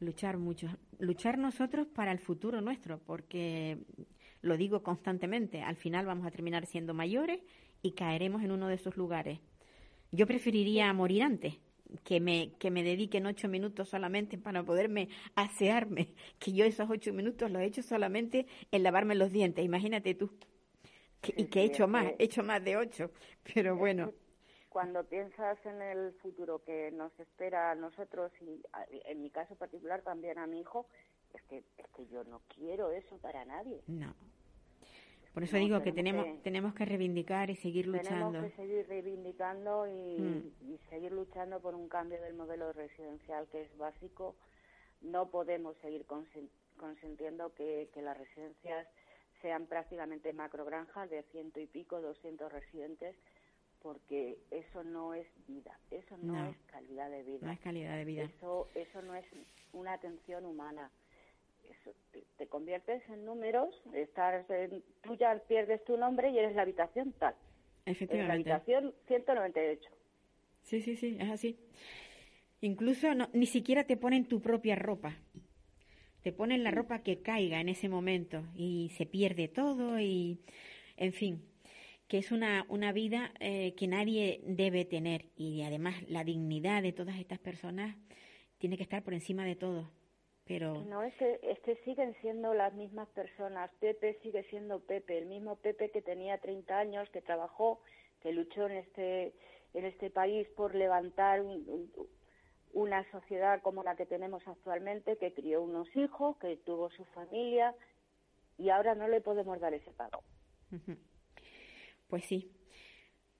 [0.00, 0.68] luchar mucho,
[1.00, 3.78] luchar nosotros para el futuro nuestro, porque
[4.42, 7.40] lo digo constantemente, al final vamos a terminar siendo mayores
[7.82, 9.40] y caeremos en uno de esos lugares.
[10.12, 11.54] Yo preferiría morir antes,
[12.04, 17.12] que me, que me dediquen ocho minutos solamente para poderme asearme, que yo esos ocho
[17.12, 20.30] minutos los he hecho solamente en lavarme los dientes, imagínate tú.
[21.20, 23.10] Que- y que he hecho más, he hecho más de ocho,
[23.52, 24.12] pero bueno.
[24.78, 29.56] Cuando piensas en el futuro que nos espera a nosotros y a- en mi caso
[29.56, 30.86] particular también a mi hijo,
[31.34, 33.82] es que es que yo no quiero eso para nadie.
[33.88, 34.14] No.
[35.34, 38.26] Por eso No, digo que tenemos tenemos, que- tenemos que reivindicar y seguir luchando.
[38.30, 40.72] Tenemos que seguir reivindicando y, Mm.
[40.72, 44.36] y seguir luchando por un cambio del modelo residencial que es básico.
[45.00, 46.06] No podemos seguir
[46.76, 48.86] consintiendo que, que las residencias
[49.42, 53.16] sean prácticamente macrogranjas de ciento y pico, 200 residentes,
[53.82, 56.50] porque eso no es vida, eso no, No.
[56.50, 57.46] es calidad de vida.
[57.46, 58.22] No es calidad de vida.
[58.24, 59.24] Eso, eso no es
[59.72, 60.90] una atención humana.
[61.68, 66.54] Eso, te, te conviertes en números, estás en- tú ya pierdes tu nombre y eres
[66.56, 67.34] la habitación tal.
[67.34, 68.52] Eres la Efectivamente.
[68.52, 69.90] habitación 198.
[70.62, 71.58] Sí, sí, sí, es así.
[72.60, 75.16] Incluso no, ni siquiera te ponen tu propia ropa.
[76.22, 80.40] Te ponen la ropa que caiga en ese momento y se pierde todo y,
[80.96, 81.42] en fin,
[82.08, 86.92] que es una, una vida eh, que nadie debe tener y además la dignidad de
[86.92, 87.94] todas estas personas
[88.58, 89.90] tiene que estar por encima de todo.
[90.46, 93.70] Pero No, es que, es que siguen siendo las mismas personas.
[93.80, 97.80] Pepe sigue siendo Pepe, el mismo Pepe que tenía 30 años, que trabajó,
[98.22, 99.34] que luchó en este,
[99.74, 101.92] en este país por levantar un- un-
[102.72, 107.74] una sociedad como la que tenemos actualmente, que crió unos hijos, que tuvo su familia,
[108.56, 110.22] y ahora no le podemos dar ese pago.
[112.08, 112.50] Pues sí.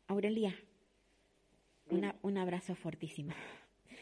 [0.07, 0.55] Aurelia,
[1.91, 3.33] una, un abrazo fortísimo.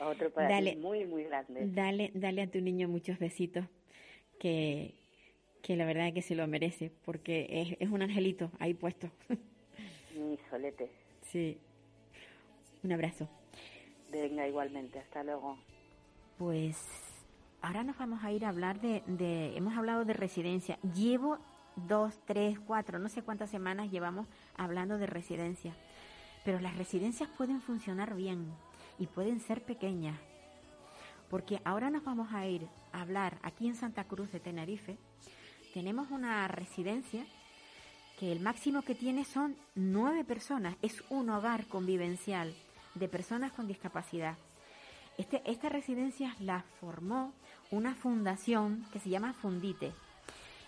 [0.00, 0.72] Otro para Dale.
[0.72, 1.66] ti muy, muy grande.
[1.68, 3.64] Dale, dale a tu niño muchos besitos,
[4.38, 4.94] que,
[5.62, 9.10] que la verdad es que se lo merece, porque es, es un angelito ahí puesto.
[10.14, 10.90] Mi solete.
[11.22, 11.58] sí.
[12.82, 13.28] Un abrazo.
[14.12, 15.00] Venga, igualmente.
[15.00, 15.58] Hasta luego.
[16.38, 16.76] Pues
[17.62, 20.78] ahora nos vamos a ir a hablar de, de, hemos hablado de residencia.
[20.94, 21.38] Llevo
[21.74, 25.74] dos, tres, cuatro, no sé cuántas semanas llevamos hablando de residencia.
[26.44, 28.52] Pero las residencias pueden funcionar bien
[28.98, 30.18] y pueden ser pequeñas.
[31.28, 34.96] Porque ahora nos vamos a ir a hablar aquí en Santa Cruz de Tenerife.
[35.74, 37.26] Tenemos una residencia
[38.18, 40.76] que el máximo que tiene son nueve personas.
[40.82, 42.54] Es un hogar convivencial
[42.94, 44.36] de personas con discapacidad.
[45.18, 47.32] Este, esta residencia la formó
[47.70, 49.92] una fundación que se llama Fundite.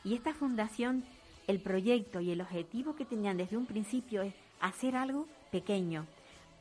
[0.05, 1.05] Y esta fundación,
[1.49, 6.07] el proyecto y el objetivo que tenían desde un principio es hacer algo pequeño,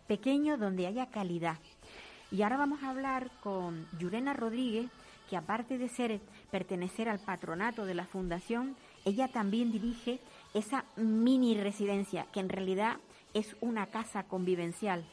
[0.08, 1.58] pequeño donde haya calidad.
[2.32, 4.90] Y ahora vamos a hablar con Yurena Rodríguez,
[5.30, 6.22] que aparte de ser
[6.52, 10.20] pertenecer al patronato de la fundación, ella también dirige
[10.54, 12.98] esa mini residencia, que en realidad
[13.34, 15.06] es una casa convivencial.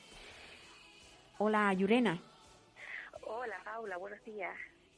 [1.38, 2.20] Hola, Yurena.
[3.26, 4.54] Hola, Paula, buenos días.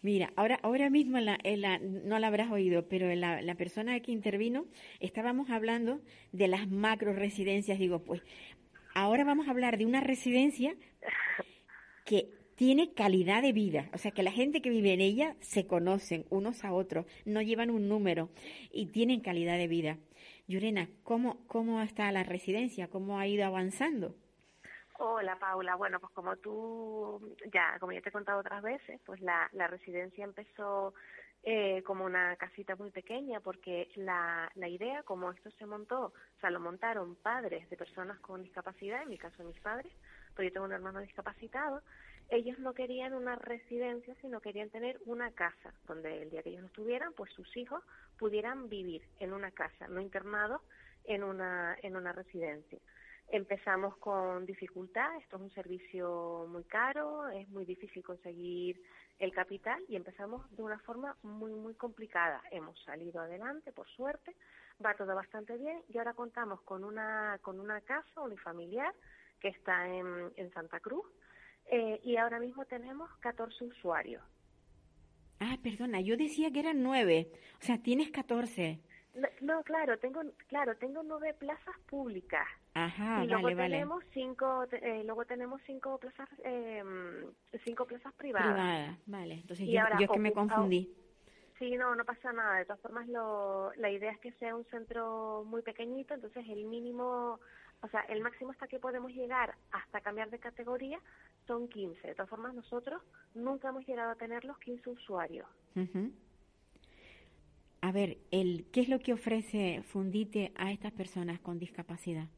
[0.07, 3.43] Mira, ahora, ahora mismo en la, en la- no la habrás oído, pero en la,
[3.43, 4.67] la persona que intervino
[5.01, 7.81] estábamos hablando de las macro residencias.
[7.81, 8.23] Digo, pues
[8.95, 10.77] ahora vamos a hablar de una residencia
[12.05, 15.67] que tiene calidad de vida, o sea que la gente que vive en ella se
[15.67, 18.31] conocen unos a otros, no llevan un número
[18.71, 19.99] y tienen calidad de vida.
[20.47, 22.87] Yurena, ¿cómo, cómo está la residencia?
[22.87, 24.15] ¿Cómo ha ido avanzando?
[24.99, 25.77] Hola, Paula.
[25.77, 29.67] Bueno, pues como tú ya, como ya te he contado otras veces, pues la, la
[29.67, 30.95] residencia empezó
[31.43, 36.41] eh, como una casita muy pequeña porque la, la idea, como esto se montó, o
[36.41, 39.93] sea, lo montaron padres de personas con discapacidad, en mi caso mis padres,
[40.35, 41.83] porque yo tengo un hermano discapacitado,
[42.31, 46.63] ellos no querían una residencia, sino querían tener una casa donde el día que ellos
[46.63, 47.85] no estuvieran, pues sus hijos
[48.19, 50.63] pudieran vivir en una casa, no internados
[51.05, 52.81] en una, en una residencia.
[53.29, 58.81] Empezamos con dificultad, esto es un servicio muy caro, es muy difícil conseguir
[59.19, 62.41] el capital y empezamos de una forma muy, muy complicada.
[62.53, 64.37] Hemos salido adelante, por suerte,
[64.85, 68.95] va todo bastante bien y ahora contamos con una, con una casa unifamiliar
[69.41, 71.07] que está en, en Santa Cruz
[71.71, 74.23] eh, y ahora mismo tenemos 14 usuarios.
[75.41, 77.29] Ah, perdona, yo decía que eran nueve,
[77.61, 78.81] o sea, tienes 14.
[79.15, 82.47] No, no, claro, tengo, claro, tengo nueve plazas públicas.
[82.77, 83.73] Ajá, y luego vale, vale.
[83.73, 86.83] tenemos cinco te- eh, luego tenemos cinco plazas eh,
[87.65, 89.35] cinco plazas privadas Privada, vale.
[89.35, 90.95] Entonces Y yo, ahora yo es que me confundí.
[91.59, 94.65] sí no no pasa nada de todas formas lo, la idea es que sea un
[94.67, 97.41] centro muy pequeñito entonces el mínimo
[97.81, 101.01] o sea el máximo hasta que podemos llegar hasta cambiar de categoría
[101.47, 103.03] son 15 de todas formas nosotros
[103.35, 105.49] nunca hemos llegado a tener los 15 usuarios.
[107.81, 112.29] A ver, el, ¿qué es lo que ofrece Fundite a estas personas con discapacidad?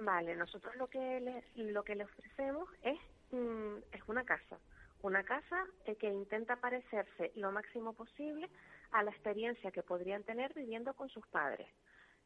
[0.00, 2.98] Vale, nosotros lo que le, lo que le ofrecemos es,
[3.32, 4.58] mm, es una casa.
[5.02, 8.48] Una casa eh, que intenta parecerse lo máximo posible
[8.92, 11.68] a la experiencia que podrían tener viviendo con sus padres.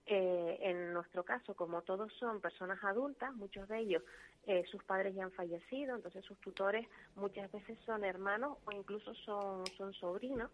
[0.06, 4.02] Eh, en nuestro caso, como todos son personas adultas, muchos de ellos,
[4.46, 9.14] eh, sus padres ya han fallecido, entonces sus tutores muchas veces son hermanos o incluso
[9.14, 10.50] son, son sobrinos.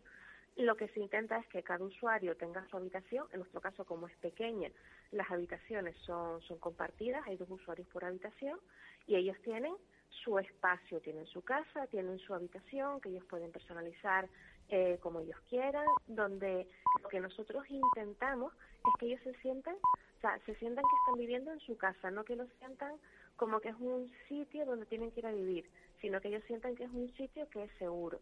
[0.57, 4.09] Lo que se intenta es que cada usuario tenga su habitación, en nuestro caso como
[4.09, 4.71] es pequeña,
[5.13, 8.59] las habitaciones son, son compartidas, hay dos usuarios por habitación
[9.07, 9.75] y ellos tienen
[10.11, 14.29] su espacio, tienen su casa, tienen su habitación que ellos pueden personalizar
[14.69, 16.69] eh, como ellos quieran, donde
[17.03, 21.19] lo que nosotros intentamos es que ellos se sientan, o sea, se sientan que están
[21.19, 22.93] viviendo en su casa, no que lo sientan
[23.37, 26.77] como que es un sitio donde tienen que ir a vivir, sino que ellos sientan
[26.77, 28.21] que es un sitio que es seguro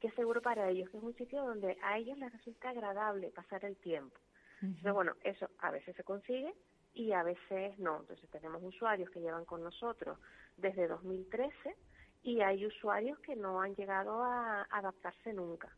[0.00, 3.30] que es seguro para ellos, que es un sitio donde a ellos les resulta agradable
[3.30, 4.18] pasar el tiempo.
[4.62, 6.54] Entonces, bueno, eso a veces se consigue
[6.92, 8.00] y a veces no.
[8.00, 10.18] Entonces, tenemos usuarios que llevan con nosotros
[10.56, 11.76] desde 2013
[12.22, 15.74] y hay usuarios que no han llegado a adaptarse nunca.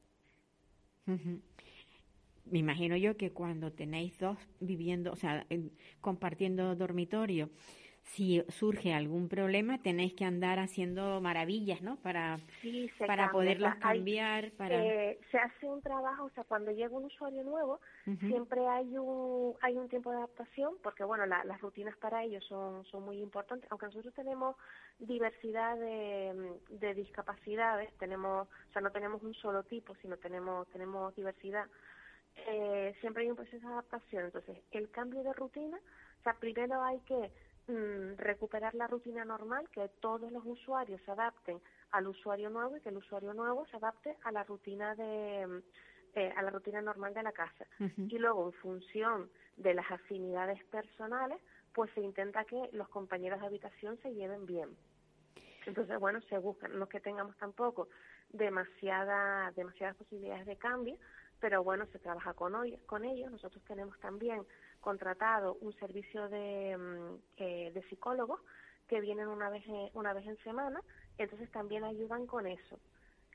[1.07, 5.47] Me imagino yo que cuando tenéis dos viviendo, o sea,
[6.01, 7.51] compartiendo dormitorio,
[8.05, 11.97] si surge algún problema tenéis que andar haciendo maravillas, ¿no?
[11.97, 12.39] Para,
[13.07, 14.51] para poderlos cambiar.
[14.53, 14.77] para...
[14.77, 17.81] Eh, se hace un trabajo, o sea, cuando llega un usuario nuevo,
[18.21, 22.85] siempre hay un, hay un tiempo de adaptación, porque bueno, las rutinas para ellos son,
[22.87, 24.57] son muy importantes, aunque nosotros tenemos
[24.99, 31.15] diversidad de, de discapacidades, tenemos, o sea, no tenemos un solo tipo, sino tenemos, tenemos
[31.15, 31.67] diversidad.
[32.49, 36.83] Eh, siempre hay un proceso de adaptación, entonces el cambio de rutina, o sea, primero
[36.83, 37.31] hay que
[37.69, 41.61] Mm, recuperar la rutina normal, que todos los usuarios se adapten
[41.93, 45.63] al usuario nuevo y que el usuario nuevo se adapte a la rutina de mm,
[46.15, 47.65] eh, a la rutina normal de la casa.
[47.97, 51.41] Y luego, en función de las afinidades personales,
[51.73, 54.77] pues se intenta que los compañeros de habitación se lleven bien.
[55.65, 57.89] Entonces, bueno, se buscan, no que tengamos tampoco
[58.31, 60.99] demasiada, demasiadas posibilidades de cambio,
[61.41, 63.31] pero bueno, se trabaja con, hoy, con ellos.
[63.31, 64.45] Nosotros tenemos también
[64.83, 68.41] contratado un servicio de, mm, eh, de psicólogos
[68.89, 69.65] que vienen una vez,
[69.95, 70.83] una vez en semana,
[71.17, 72.79] entonces también ayudan con eso.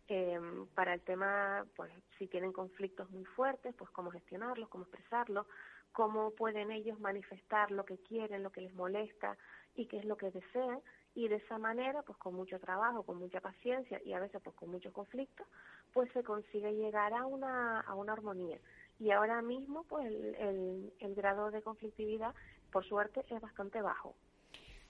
[0.08, 5.48] Em, para el tema, pues si tienen conflictos muy fuertes, pues cómo gestionarlos, cómo expresarlos,
[5.92, 9.38] cómo pueden ellos manifestar lo que quieren, lo que les molesta
[9.76, 10.80] y qué es lo que desean
[11.16, 14.56] y de esa manera, pues con mucho trabajo, con mucha paciencia y a veces pues
[14.56, 15.48] con muchos conflictos,
[15.92, 18.60] pues se consigue llegar a una, a una armonía
[19.00, 22.34] y ahora mismo pues el, el, grado de conflictividad
[22.72, 24.16] por suerte es bastante bajo.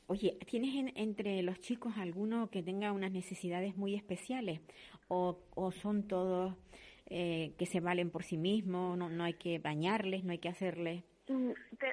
[0.07, 4.61] Oye, ¿tienes entre los chicos alguno que tenga unas necesidades muy especiales
[5.09, 6.55] o, o son todos
[7.07, 10.49] eh, que se valen por sí mismos, no, no hay que bañarles, no hay que
[10.49, 11.03] hacerles?
[11.27, 11.51] Mm,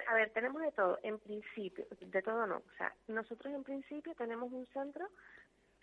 [0.09, 2.59] a ver, tenemos de todo, en principio, de todo no.
[2.59, 5.09] O sea, nosotros en principio tenemos un centro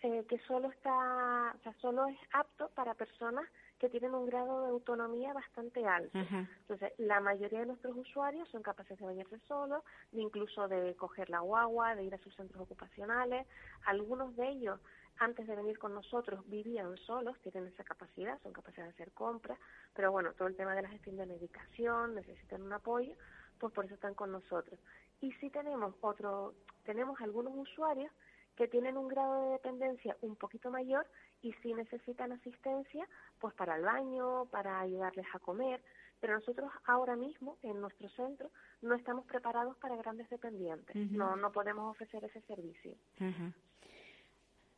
[0.02, 3.44] eh, que solo está, o sea, solo es apto para personas
[3.82, 6.16] que tienen un grado de autonomía bastante alto.
[6.16, 11.28] Entonces, la mayoría de nuestros usuarios son capaces de bañarse solos, de incluso de coger
[11.28, 13.44] la guagua, de ir a sus centros ocupacionales.
[13.84, 14.78] Algunos de ellos,
[15.18, 19.58] antes de venir con nosotros, vivían solos, tienen esa capacidad, son capaces de hacer compras,
[19.94, 23.16] pero bueno, todo el tema de la gestión de medicación, necesitan un apoyo,
[23.58, 24.78] pues por eso están con nosotros.
[25.20, 28.12] Y sí tenemos otro, tenemos algunos usuarios
[28.54, 31.04] que tienen un grado de dependencia un poquito mayor
[31.42, 33.06] y si necesitan asistencia,
[33.40, 35.82] pues para el baño, para ayudarles a comer,
[36.20, 38.50] pero nosotros ahora mismo en nuestro centro
[38.80, 42.94] no estamos preparados para grandes dependientes, no, no podemos ofrecer ese servicio.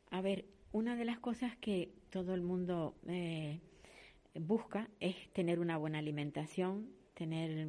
[0.09, 3.61] A ver, una de las cosas que todo el mundo eh,
[4.33, 7.67] busca es tener una buena alimentación, tener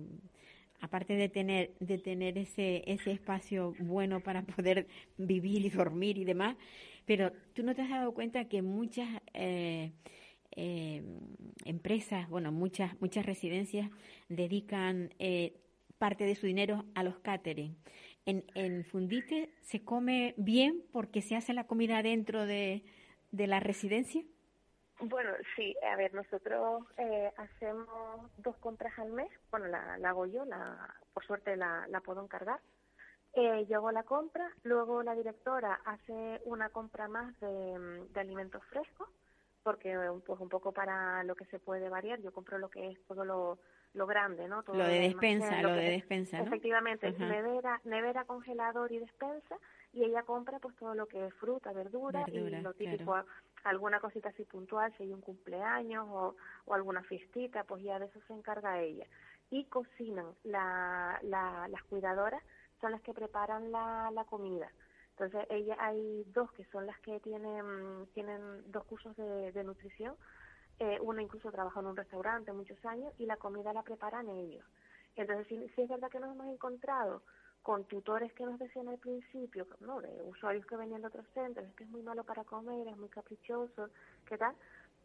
[0.80, 4.86] aparte de tener de tener ese ese espacio bueno para poder
[5.18, 6.56] vivir y dormir y demás
[7.04, 9.92] pero tú no te has dado cuenta que muchas eh,
[10.52, 11.02] eh,
[11.64, 13.90] empresas bueno muchas muchas residencias
[14.28, 15.54] dedican eh,
[15.98, 17.76] parte de su dinero a los catering.
[18.26, 22.84] En, en Fundite se come bien porque se hace la comida dentro de,
[23.30, 24.22] de la residencia
[25.00, 30.44] bueno, sí, a ver, nosotros eh, hacemos dos compras al mes, bueno, la, hago yo,
[30.44, 32.60] la, por suerte la, la puedo encargar.
[33.34, 38.64] Eh, yo hago la compra, luego la directora hace una compra más de, de alimentos
[38.64, 39.08] frescos,
[39.62, 43.06] porque pues un poco para lo que se puede variar, yo compro lo que es
[43.06, 43.58] todo lo,
[43.94, 44.62] lo grande, ¿no?
[44.62, 46.44] Todo lo de despensa, lo, de despensa, ¿no?
[46.44, 49.56] Efectivamente, nevera, nevera, congelador y despensa,
[49.92, 53.16] y ella compra pues todo lo que es fruta, verdura, y lo típico,
[53.66, 58.06] alguna cosita así puntual, si hay un cumpleaños o, o alguna fiestita, pues ya de
[58.06, 59.06] eso se encarga ella.
[59.50, 62.42] Y cocinan, la, la, las cuidadoras
[62.80, 64.70] son las que preparan la, comida.
[65.10, 70.14] Entonces, ella hay dos que son las que tienen, tienen dos cursos de, de nutrición.
[70.78, 74.64] Eh, una incluso trabaja en un restaurante muchos años y la comida la preparan ellos.
[75.16, 77.22] Entonces, sí, sí es verdad que nos hemos encontrado
[77.66, 80.00] con tutores que nos decían al principio, ¿no?
[80.00, 82.96] de usuarios que venían de otros centros, es que es muy malo para comer, es
[82.96, 83.90] muy caprichoso,
[84.24, 84.54] ¿qué tal?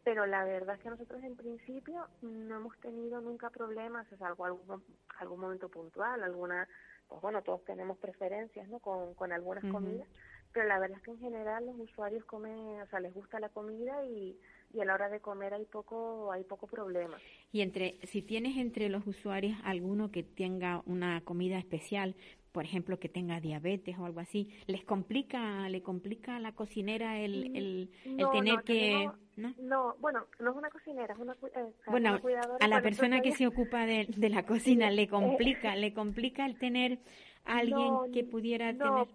[0.04, 4.44] pero la verdad es que nosotros en principio no hemos tenido nunca problemas, es algo
[4.44, 4.80] algún,
[5.18, 6.68] algún momento puntual, alguna,
[7.08, 8.78] pues bueno, todos tenemos preferencias, ¿no?
[8.78, 10.08] Con, con algunas comidas,
[10.52, 13.48] pero la verdad es que en general los usuarios comen, o sea, les gusta la
[13.48, 14.38] comida y,
[14.72, 17.16] y a la hora de comer hay poco hay poco problema.
[17.52, 22.16] Y entre si tienes entre los usuarios alguno que tenga una comida especial,
[22.52, 27.18] por ejemplo, que tenga diabetes o algo así, les complica le complica a la cocinera
[27.18, 29.96] el, mm, el, el tener que ¿no?
[29.98, 32.18] bueno, no es una cocinera, es una, eh, bueno,
[32.60, 36.58] a la persona que se ocupa de, de la cocina le complica, le complica el
[36.58, 36.98] tener
[37.44, 39.08] a alguien que pudiera tener,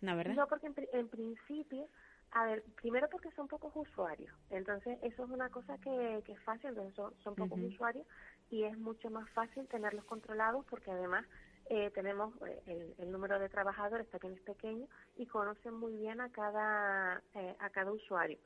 [0.00, 0.34] no, ¿verdad?
[0.34, 1.86] No, porque en principio
[2.32, 6.40] a ver, primero porque son pocos usuarios, entonces eso es una cosa que, que es
[6.40, 8.06] fácil, entonces son, pocos usuarios
[8.50, 11.26] y es mucho más fácil tenerlos controlados porque además
[11.66, 14.86] eh, tenemos eh, el, número de trabajadores también es pequeño
[15.16, 18.38] y conocen muy bien a cada eh, a cada usuario.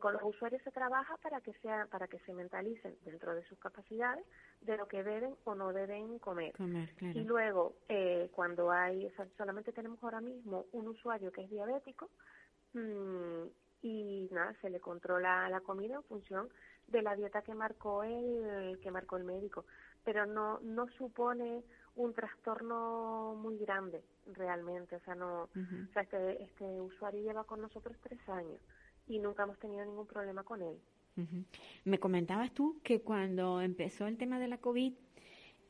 [0.00, 3.58] con los usuarios se trabaja para que sea para que se mentalicen dentro de sus
[3.58, 4.24] capacidades
[4.60, 6.52] de lo que deben o no deben comer.
[7.00, 7.76] Y luego
[8.32, 12.10] cuando hay solamente tenemos ahora mismo un usuario que es diabético
[12.74, 13.48] Mm,
[13.82, 16.48] y nada, se le controla la comida en función
[16.86, 19.64] de la dieta que marcó el que marcó el médico,
[20.04, 21.62] pero no no supone
[21.96, 24.02] un trastorno muy grande
[24.34, 28.60] realmente, o sea no, o sea este este usuario lleva con nosotros tres años
[29.06, 30.78] y nunca hemos tenido ningún problema con él.
[31.84, 34.94] Me comentabas tú que cuando empezó el tema de la COVID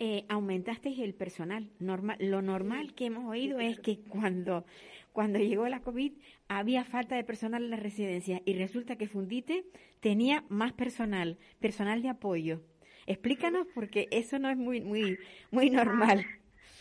[0.00, 1.70] eh, aumentasteis el personal.
[1.80, 4.64] Normal, lo normal que hemos oído es que cuando,
[5.12, 6.12] cuando llegó la COVID
[6.46, 9.64] había falta de personal en la residencia y resulta que Fundite
[10.00, 12.60] tenía más personal, personal de apoyo.
[13.09, 15.18] Explícanos porque eso no es muy, muy,
[15.50, 16.26] muy normal.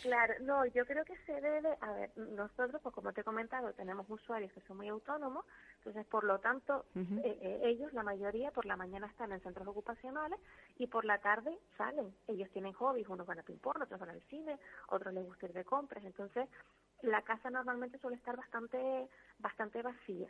[0.02, 3.72] Claro, no, yo creo que se debe, a ver, nosotros, pues como te he comentado,
[3.74, 5.46] tenemos usuarios que son muy autónomos,
[5.78, 9.66] entonces por lo tanto, eh, eh, ellos, la mayoría, por la mañana están en centros
[9.68, 10.38] ocupacionales
[10.78, 12.14] y por la tarde salen.
[12.28, 14.60] Ellos tienen hobbies, unos van a ping-pong, otros van al cine,
[14.90, 16.50] otros les gusta ir de compras, entonces
[17.04, 19.08] la casa normalmente suele estar bastante,
[19.40, 20.28] bastante vacía.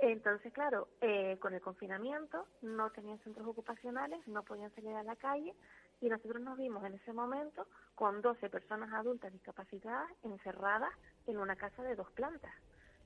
[0.00, 5.16] Entonces, claro, eh, con el confinamiento no tenían centros ocupacionales, no podían salir a la
[5.16, 5.52] calle
[6.00, 10.90] y nosotros nos vimos en ese momento con 12 personas adultas discapacitadas encerradas
[11.26, 12.52] en una casa de dos plantas.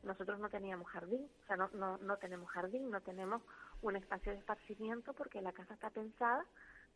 [0.03, 3.41] Nosotros no teníamos jardín, o sea, no, no, no tenemos jardín, no tenemos
[3.81, 6.45] un espacio de esparcimiento porque la casa está pensada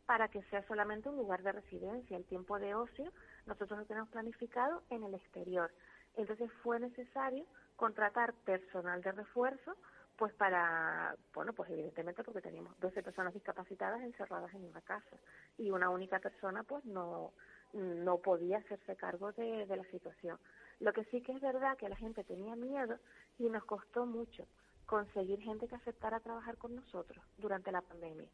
[0.05, 2.17] para que sea solamente un lugar de residencia.
[2.17, 3.11] El tiempo de ocio
[3.47, 5.73] nosotros lo tenemos planificado en el exterior.
[6.17, 7.47] Entonces fue necesario
[7.77, 9.77] contratar personal de refuerzo
[10.17, 15.17] pues para, bueno, pues evidentemente porque teníamos 12 personas discapacitadas encerradas en una casa
[15.59, 17.33] y una única persona pues no,
[17.75, 20.39] no podía hacerse cargo de, de la situación.
[20.81, 22.99] Lo que sí que es verdad que la gente tenía miedo
[23.39, 24.47] y nos costó mucho
[24.87, 28.29] conseguir gente que aceptara trabajar con nosotros durante la pandemia.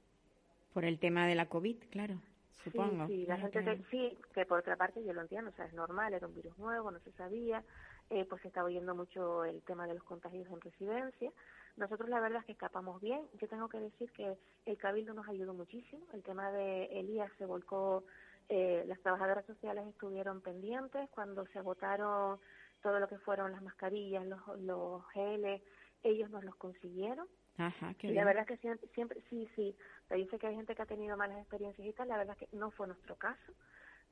[0.72, 2.20] Por el tema de la COVID, claro,
[2.62, 3.06] supongo.
[3.06, 6.14] Sí, la gente sí, que por otra parte yo lo entiendo, o sea, es normal,
[6.14, 7.64] era un virus nuevo, no se sabía,
[8.12, 11.32] eh, pues se está oyendo mucho el tema de los contagios en residencia.
[11.76, 13.26] Nosotros la verdad es que escapamos bien.
[13.40, 14.36] Yo tengo que decir que
[14.66, 16.04] el Cabildo nos ayudó muchísimo.
[16.12, 18.04] El tema de Elías se volcó,
[18.50, 22.38] eh, las trabajadoras sociales estuvieron pendientes cuando se agotaron
[22.82, 25.62] todo lo que fueron las mascarillas, los, los geles,
[26.02, 27.26] ellos nos los consiguieron.
[27.56, 29.74] Ajá, qué y la verdad es que siempre, siempre sí, sí,
[30.08, 32.48] te dice que hay gente que ha tenido malas experiencias y tal, la verdad es
[32.48, 33.52] que no fue nuestro caso.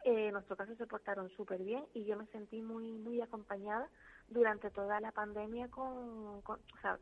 [0.05, 3.89] Eh, en nuestro caso se portaron súper bien y yo me sentí muy muy acompañada
[4.29, 6.99] durante toda la pandemia con, con, o sea,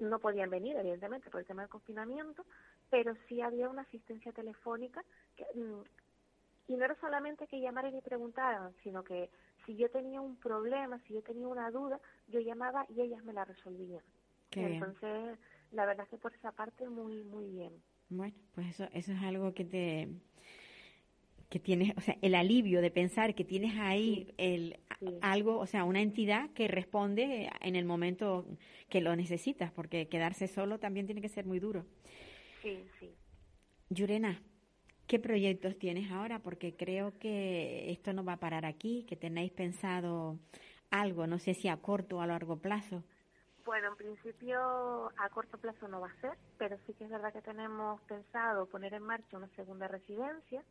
[0.00, 2.44] no podían venir evidentemente por el tema del confinamiento,
[2.90, 5.02] pero sí había una asistencia telefónica
[5.36, 5.82] que, mm,
[6.68, 9.30] y no era solamente que llamaran y preguntaran, sino que
[9.64, 11.98] si yo tenía un problema, si yo tenía una duda,
[12.28, 14.02] yo llamaba y ellas me la resolvían.
[14.52, 15.38] Entonces,
[15.72, 17.72] la verdad es que por esa parte muy muy bien.
[18.10, 20.08] Bueno, pues eso eso es algo que te
[21.48, 24.78] que tienes, o sea, el alivio de pensar que tienes ahí el
[25.22, 28.44] algo, o sea, una entidad que responde en el momento
[28.88, 31.86] que lo necesitas, porque quedarse solo también tiene que ser muy duro.
[32.62, 33.14] Sí, sí.
[33.90, 34.42] Yurena,
[35.06, 36.40] ¿qué proyectos tienes ahora?
[36.40, 40.38] Porque creo que esto no va a parar aquí, que tenéis pensado
[40.90, 43.04] algo, no sé si a corto o a largo plazo.
[43.64, 47.32] Bueno, en principio a corto plazo no va a ser, pero sí que es verdad
[47.32, 50.64] que tenemos pensado poner en marcha una segunda residencia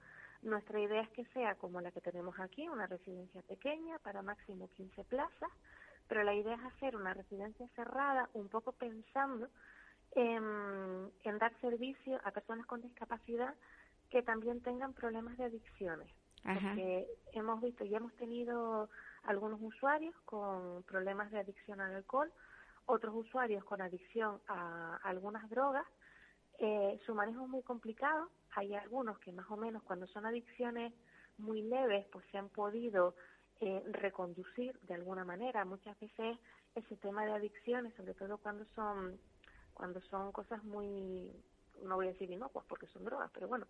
[0.47, 4.69] nuestra idea es que sea como la que tenemos aquí, una residencia pequeña para máximo
[4.75, 5.51] 15 plazas,
[6.07, 9.49] pero la idea es hacer una residencia cerrada un poco pensando
[10.15, 13.53] en, dar servicio a personas con discapacidad
[14.09, 16.09] que también tengan problemas de adicciones.
[16.43, 18.89] Porque hemos visto y hemos tenido
[19.23, 22.31] algunos usuarios con problemas de adicción al alcohol,
[22.85, 25.85] otros usuarios con adicción a algunas drogas
[26.59, 28.29] Eh, su manejo es muy complicado.
[28.55, 30.93] Hay algunos que más o menos cuando son adicciones
[31.37, 33.15] muy leves, pues se han podido
[33.59, 35.65] eh, reconducir de alguna manera.
[35.65, 36.37] Muchas veces
[36.75, 39.19] ese tema de adicciones, sobre todo cuando son
[39.77, 41.31] cuando son cosas muy,
[41.83, 43.67] no voy a decir inocuas porque son drogas, pero bueno,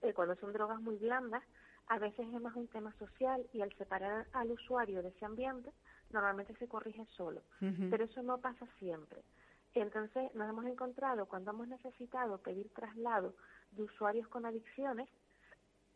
[0.00, 1.42] eh, cuando son drogas muy blandas,
[1.88, 5.72] a veces es más un tema social y al separar al usuario de ese ambiente,
[6.12, 7.42] normalmente se corrige solo.
[7.90, 9.24] Pero eso no pasa siempre.
[9.74, 13.34] Entonces nos hemos encontrado cuando hemos necesitado pedir traslado
[13.72, 15.08] de usuarios con adicciones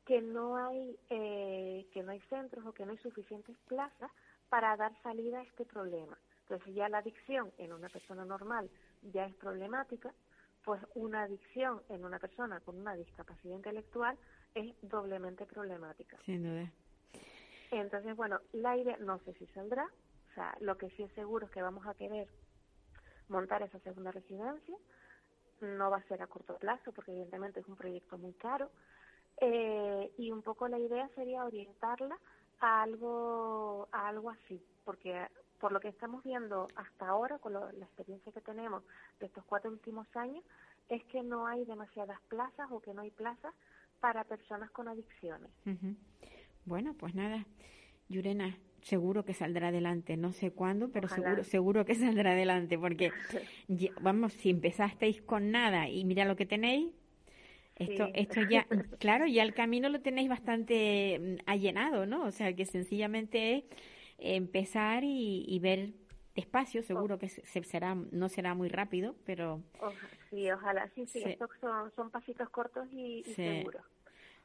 [0.07, 4.11] que no hay eh, que no hay centros o que no hay suficientes plazas
[4.49, 6.17] para dar salida a este problema.
[6.43, 8.71] Entonces ya la adicción en una persona normal
[9.13, 10.13] ya es problemática,
[10.65, 14.17] pues una adicción en una persona con una discapacidad intelectual
[14.55, 16.19] es doblemente problemática.
[16.25, 16.71] Sin duda.
[17.71, 21.47] Entonces, bueno, la idea no sé si saldrá, o sea, lo que sí es seguro
[21.47, 22.29] es que vamos a querer
[23.29, 24.77] montar esa segunda residencia,
[25.61, 28.71] no va a ser a corto plazo porque evidentemente es un proyecto muy caro.
[29.41, 32.17] Eh, y un poco la idea sería orientarla
[32.61, 35.27] a algo, a algo así, porque
[35.59, 38.85] por lo que estamos viendo hasta ahora, con la experiencia que tenemos
[39.19, 40.45] de estos cuatro últimos años,
[40.89, 43.55] es que no hay demasiadas plazas o que no hay plazas
[44.01, 45.51] para personas con adicciones.
[46.67, 47.45] Bueno, pues nada,
[48.09, 50.17] Yurena, seguro que saldrá adelante.
[50.17, 53.11] No sé cuándo, pero seguro, seguro que saldrá adelante, porque
[54.01, 56.93] vamos, si empezasteis con nada y mira lo que tenéis,
[57.77, 58.67] esto, esto ya,
[59.01, 62.25] claro, ya el camino lo tenéis bastante mm, allenado, ¿no?
[62.25, 63.65] O sea, que sencillamente es
[64.19, 65.93] empezar y, ver
[66.37, 69.63] despacio, seguro que se, será, no será muy rápido, pero...
[70.31, 73.83] sí, ojalá, sí, sí, estos son, son pasitos cortos y, seguros.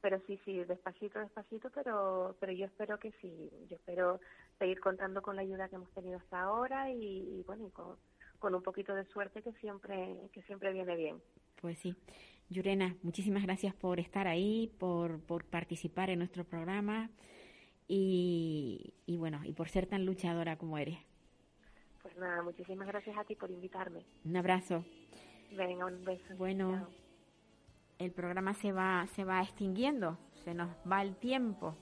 [0.01, 4.19] Pero sí, sí, despacito, despacito, pero, pero yo espero que sí, yo espero
[4.57, 7.97] seguir contando con la ayuda que hemos tenido hasta ahora y, bueno, y con,
[8.39, 11.21] con un poquito de suerte que siempre, que siempre viene bien.
[11.61, 11.95] Pues sí.
[12.49, 17.09] Yurena, muchísimas gracias por estar ahí, por, por participar en nuestro programa
[17.87, 20.97] y, y bueno, y por ser tan luchadora como eres.
[22.01, 24.05] Pues nada, muchísimas gracias a ti por invitarme.
[24.23, 24.85] Un abrazo.
[25.51, 26.35] Venga, un beso.
[26.37, 26.87] Bueno,
[27.99, 31.75] el programa se va, se va extinguiendo, se nos va el tiempo,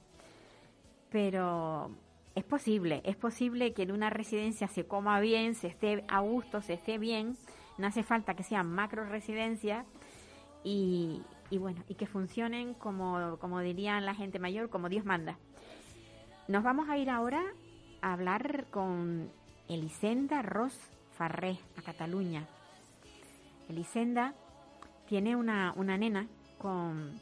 [1.11, 1.91] pero
[2.33, 6.61] es posible, es posible que en una residencia se coma bien, se esté a gusto,
[6.61, 7.37] se esté bien,
[7.77, 9.85] no hace falta que sean macro residencias
[10.63, 15.37] y, y bueno, y que funcionen como, como dirían la gente mayor, como Dios manda.
[16.47, 17.43] Nos vamos a ir ahora
[18.01, 19.29] a hablar con
[19.67, 20.73] Elisenda Ros
[21.11, 22.47] Farré, a Cataluña.
[23.69, 24.33] Elisenda
[25.07, 26.27] tiene una, una nena
[26.57, 27.19] con,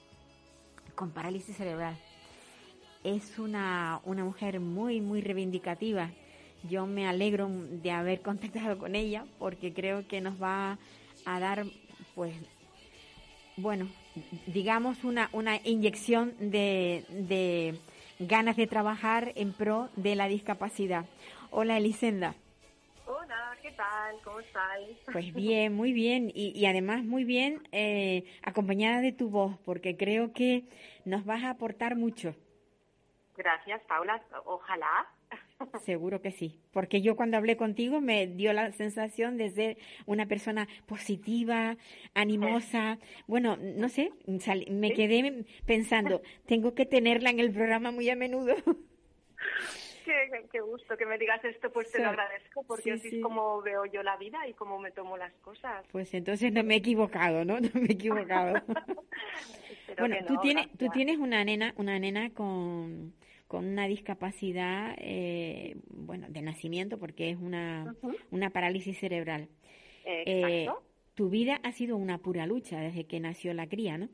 [0.96, 1.96] con parálisis cerebral.
[3.04, 6.10] Es una, una mujer muy, muy reivindicativa.
[6.70, 10.78] Yo me alegro de haber contactado con ella porque creo que nos va
[11.26, 11.66] a dar,
[12.16, 12.36] pues,
[13.58, 13.88] bueno,
[14.48, 17.80] digamos una, una inyección de, de
[18.20, 21.06] ganas de trabajar en pro de la discapacidad.
[21.52, 22.36] Hola, Elisenda.
[23.08, 24.16] Hola, ¿qué tal?
[24.24, 24.98] ¿Cómo estáis?
[25.12, 30.34] Pues bien, muy bien y, además muy bien eh, acompañada de tu voz, porque creo
[30.34, 30.64] que
[31.06, 32.36] nos vas a aportar mucho.
[33.38, 34.22] Gracias, Paula.
[34.46, 35.08] Ojalá.
[35.84, 40.26] Seguro que sí, porque yo cuando hablé contigo me dio la sensación de ser una
[40.26, 41.78] persona positiva,
[42.14, 42.98] animosa.
[43.28, 44.12] Bueno, no sé,
[44.70, 48.56] me quedé pensando, tengo que tenerla en el programa muy a menudo.
[50.06, 53.86] Qué, gusto que me digas esto, pues te lo agradezco, porque así es como veo
[53.86, 55.86] yo la vida y cómo me tomo las cosas.
[55.92, 57.60] Pues entonces no me he equivocado, ¿no?
[57.60, 58.62] No me he equivocado.
[59.98, 63.14] bueno, tú tienes, tú tienes una nena, una nena con
[63.48, 67.96] con una discapacidad, eh, bueno, de nacimiento, porque es una,
[68.32, 69.50] una parálisis cerebral.
[70.04, 70.68] Eh,
[71.14, 74.10] tu vida ha sido una pura lucha desde que nació la cría, ¿no?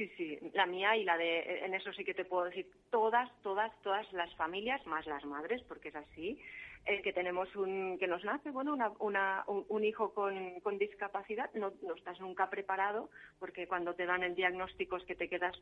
[0.00, 0.38] Sí, sí.
[0.54, 4.10] La mía y la de, en eso sí que te puedo decir, todas, todas, todas
[4.14, 6.40] las familias, más las madres, porque es así,
[6.86, 11.74] que tenemos un, que nos nace, bueno, una, una, un, hijo con, con discapacidad, no,
[11.82, 15.54] no, estás nunca preparado, porque cuando te dan el diagnóstico es que te quedas,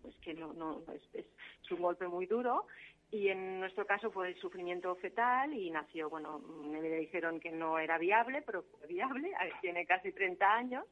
[0.00, 2.66] pues que no, no, es, es, un golpe muy duro.
[3.10, 7.78] Y en nuestro caso fue el sufrimiento fetal y nació, bueno, me dijeron que no
[7.78, 10.86] era viable, pero fue viable, tiene casi 30 años.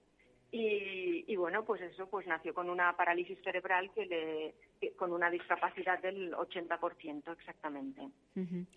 [0.53, 4.55] Y, y, bueno, pues eso, pues nació con una parálisis cerebral que le
[4.97, 8.09] con una discapacidad del 80% exactamente.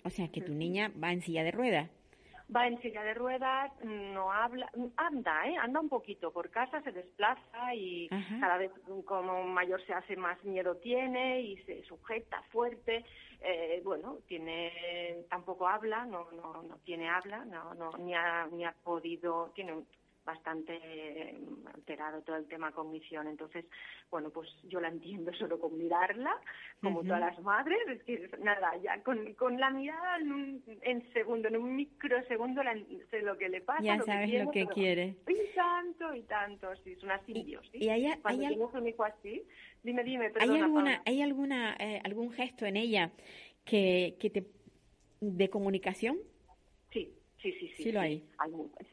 [0.03, 1.89] O sea, que tu niña va en silla de ruedas.
[2.53, 5.55] Va en silla de ruedas, no habla, anda, ¿eh?
[5.55, 8.71] anda un poquito por casa, se desplaza y cada vez
[9.05, 13.05] como mayor se hace más miedo tiene y se sujeta fuerte.
[13.39, 18.65] Eh, bueno, tiene, tampoco habla, no, no, no tiene habla, no, no, ni ha, ni
[18.65, 19.83] ha podido, tiene
[20.25, 21.37] bastante eh,
[21.73, 23.27] alterado todo el tema cognición.
[23.27, 23.65] Entonces,
[24.09, 26.35] bueno, pues yo la entiendo solo con mirarla,
[26.81, 31.13] como todas las madres, es que nada, ya con, con la mirada en, un, en
[31.13, 32.77] segundo, en un microsegundo la,
[33.09, 33.83] sé lo que le pasa.
[33.83, 35.15] Ya sabes lo que quiere.
[35.27, 37.73] Y tanto, y tanto, sí, es una simbiosis.
[37.73, 39.43] Y, hay, Cuando hay, tienes un hijo así,
[39.83, 43.11] dime, dime, ¿hay alguna, ¿hay alguna, eh, algún gesto en ella
[43.65, 44.45] que, que te
[45.21, 46.17] de comunicación?
[47.43, 47.91] Sí, Sí, sí, sí.
[47.91, 48.23] Lo hay.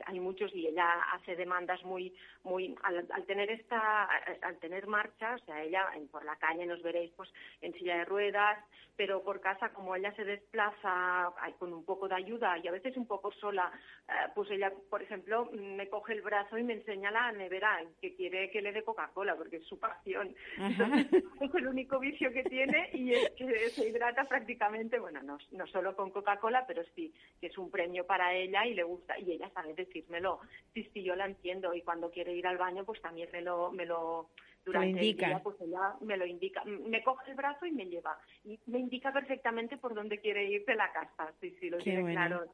[0.06, 0.84] Hay, muchos y ella
[1.14, 4.08] hace demandas muy, muy, al, tener esta,
[4.42, 7.30] al tener marcha, o sea, ella por la calle nos veréis pues
[7.60, 8.58] en silla de ruedas,
[8.96, 12.96] pero por casa como ella se desplaza con un poco de ayuda y a veces
[12.96, 13.70] un poco sola,
[14.08, 18.14] eh, pues ella, por ejemplo, me coge el brazo y me enseña la nevera que
[18.14, 20.34] quiere que le dé Coca-Cola porque es su pasión.
[21.40, 25.66] es el único vicio que tiene y es que se hidrata prácticamente, bueno, no, no
[25.68, 29.32] solo con Coca-Cola, pero sí que es un premio para ella y le gusta y
[29.32, 30.40] ella sabe decírmelo.
[30.74, 33.70] Sí, sí, yo la entiendo y cuando quiere ir al baño, pues también me lo,
[33.72, 34.30] me lo
[34.64, 38.18] durante el día, pues ella me lo indica, me coge el brazo y me lleva
[38.44, 41.32] y me indica perfectamente por dónde quiere ir de la casa.
[41.40, 42.44] Sí, sí, lo tiene claro.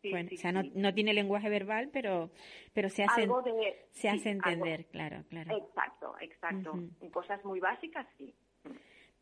[0.00, 0.10] Sí.
[0.10, 2.30] bueno, o sea, no, no, tiene lenguaje verbal, pero
[2.72, 3.28] pero se hace,
[3.90, 5.56] se hace entender, claro, claro.
[5.56, 6.78] Exacto, exacto.
[7.10, 8.32] Cosas muy básicas, sí.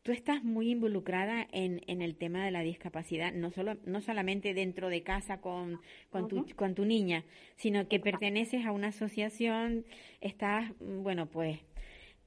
[0.07, 4.53] Tú estás muy involucrada en, en el tema de la discapacidad, no solo no solamente
[4.53, 5.81] dentro de casa con,
[6.11, 7.25] con, tu, con tu niña,
[7.57, 9.85] sino que perteneces a una asociación,
[10.21, 11.59] estás, bueno, pues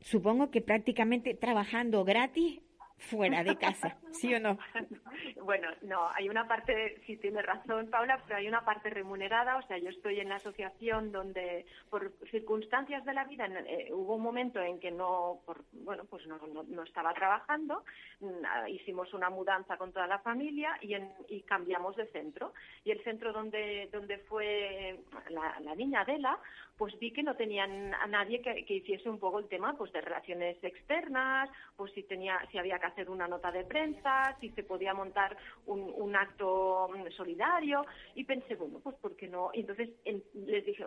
[0.02, 2.60] supongo que prácticamente trabajando gratis
[3.00, 4.58] fuera de casa, ¿sí o no?
[5.42, 9.62] Bueno, no, hay una parte, sí tiene razón Paula, pero hay una parte remunerada, o
[9.62, 14.22] sea, yo estoy en la asociación donde por circunstancias de la vida eh, hubo un
[14.22, 16.38] momento en que no, por, bueno, pues no,
[16.68, 17.84] no, estaba trabajando,
[18.20, 22.52] mm, hicimos una mudanza con toda la familia y, en, y cambiamos de centro.
[22.84, 26.38] Y el centro donde, donde fue la, la niña Adela,
[26.80, 29.92] pues vi que no tenían a nadie que, que, hiciese un poco el tema pues
[29.92, 34.48] de relaciones externas, pues si tenía, si había que hacer una nota de prensa, si
[34.52, 39.50] se podía montar un, un acto solidario y pensé, bueno, pues ¿por qué no?
[39.52, 40.22] Y entonces dije,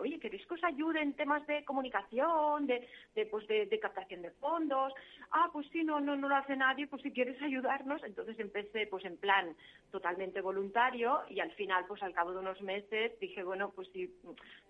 [0.03, 2.87] oye, ¿queréis que os ayude en temas de comunicación, de,
[3.31, 4.93] pues de, captación de fondos?
[5.31, 8.03] Ah, pues sí, no, no, no lo hace nadie, pues si quieres ayudarnos.
[8.03, 9.55] Entonces empecé pues en plan
[9.91, 14.13] totalmente voluntario y al final, pues al cabo de unos meses dije, bueno, pues si,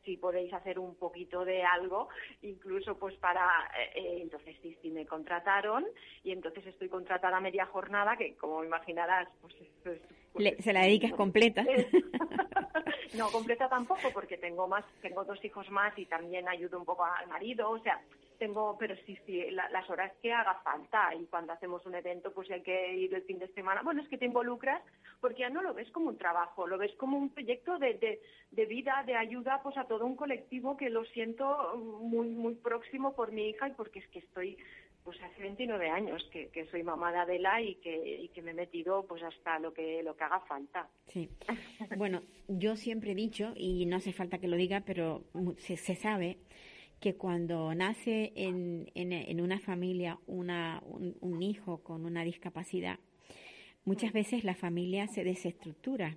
[0.03, 2.09] si podéis hacer un poquito de algo,
[2.41, 5.85] incluso pues para, eh, eh, entonces sí, sí me contrataron
[6.23, 9.55] y entonces estoy contratada media jornada, que como imaginarás, pues,
[10.33, 11.63] pues, se la dedicas completa.
[13.13, 17.05] no, completa tampoco, porque tengo más, tengo dos hijos más y también ayudo un poco
[17.05, 18.01] al marido, o sea,
[18.37, 22.49] tengo, pero sí, sí, las horas que haga falta y cuando hacemos un evento, pues
[22.51, 23.81] hay que ir el fin de semana.
[23.83, 24.81] Bueno, es que te involucras
[25.21, 28.21] porque ya no lo ves como un trabajo, lo ves como un proyecto de, de,
[28.51, 33.15] de vida, de ayuda, pues a todo un colectivo que lo siento muy, muy próximo
[33.15, 34.57] por mi hija y porque es que estoy
[35.03, 38.51] pues hace 29 años que, que, soy mamá de Adela y que, y que me
[38.51, 40.87] he metido pues hasta lo que lo que haga falta.
[41.07, 41.29] Sí.
[41.97, 45.23] Bueno, yo siempre he dicho, y no hace falta que lo diga, pero
[45.57, 46.37] se, se sabe
[46.99, 52.99] que cuando nace en, en, en una familia una, un, un, hijo con una discapacidad,
[53.85, 54.13] muchas mm.
[54.13, 56.15] veces la familia se desestructura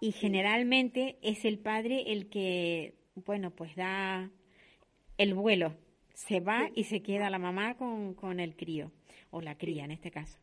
[0.00, 4.30] y generalmente es el padre el que, bueno, pues da
[5.18, 5.74] el vuelo
[6.14, 8.90] se va y se queda la mamá con, con el crío,
[9.30, 10.38] o la cría en este caso.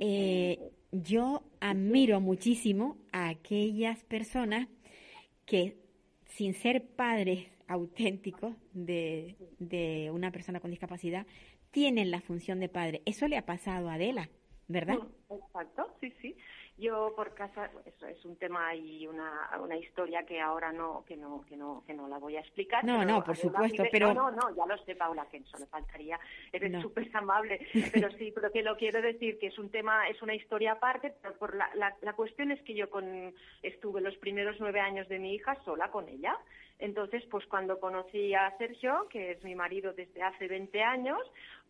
[0.00, 4.68] Eh, yo admiro muchísimo a aquellas personas
[5.46, 5.76] que,
[6.26, 11.26] sin ser padres auténticos de, de una persona con discapacidad,
[11.70, 13.02] tienen la función de padre.
[13.06, 14.28] Eso le ha pasado a Adela,
[14.68, 14.98] ¿verdad?
[15.30, 16.36] Exacto, sí, sí.
[16.80, 21.16] Yo por casa, eso es un tema y una, una historia que ahora no, que
[21.16, 22.82] no, que no, que no la voy a explicar.
[22.84, 24.14] No, no, por supuesto, pero.
[24.14, 26.18] No, no, ya lo sé, Paula, que eso le faltaría.
[26.50, 30.22] Eres súper amable, pero sí, pero que lo quiero decir que es un tema, es
[30.22, 34.16] una historia aparte, pero por la, la, la cuestión es que yo con, estuve los
[34.16, 36.38] primeros nueve años de mi hija sola con ella.
[36.80, 41.20] Entonces, pues cuando conocí a Sergio, que es mi marido desde hace 20 años,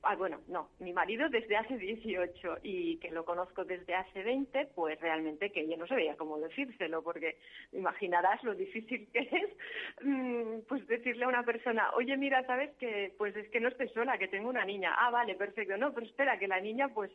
[0.02, 4.70] ah, bueno, no, mi marido desde hace 18 y que lo conozco desde hace 20,
[4.74, 7.36] pues realmente que yo no sabía cómo decírselo, porque
[7.72, 13.12] imaginarás lo difícil que es mm, pues decirle a una persona, oye, mira, sabes que
[13.18, 14.94] pues es que no estoy sola, que tengo una niña.
[14.96, 15.76] Ah, vale, perfecto.
[15.76, 17.11] No, pero espera, que la niña pues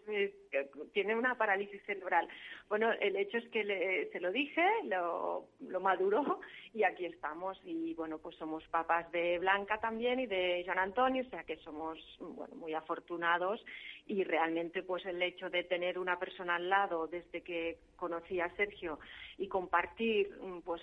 [0.94, 2.28] tiene una parálisis cerebral.
[2.70, 6.40] Bueno, el hecho es que le, se lo dije, lo, lo maduró
[6.74, 7.60] y aquí estamos.
[7.64, 11.58] Y bueno, pues somos papás de Blanca también y de Jean Antonio, o sea que
[11.58, 13.64] somos, bueno, muy afortunados.
[14.08, 18.56] Y realmente pues el hecho de tener una persona al lado desde que conocí a
[18.56, 19.00] Sergio
[19.38, 20.82] y compartir mm, pues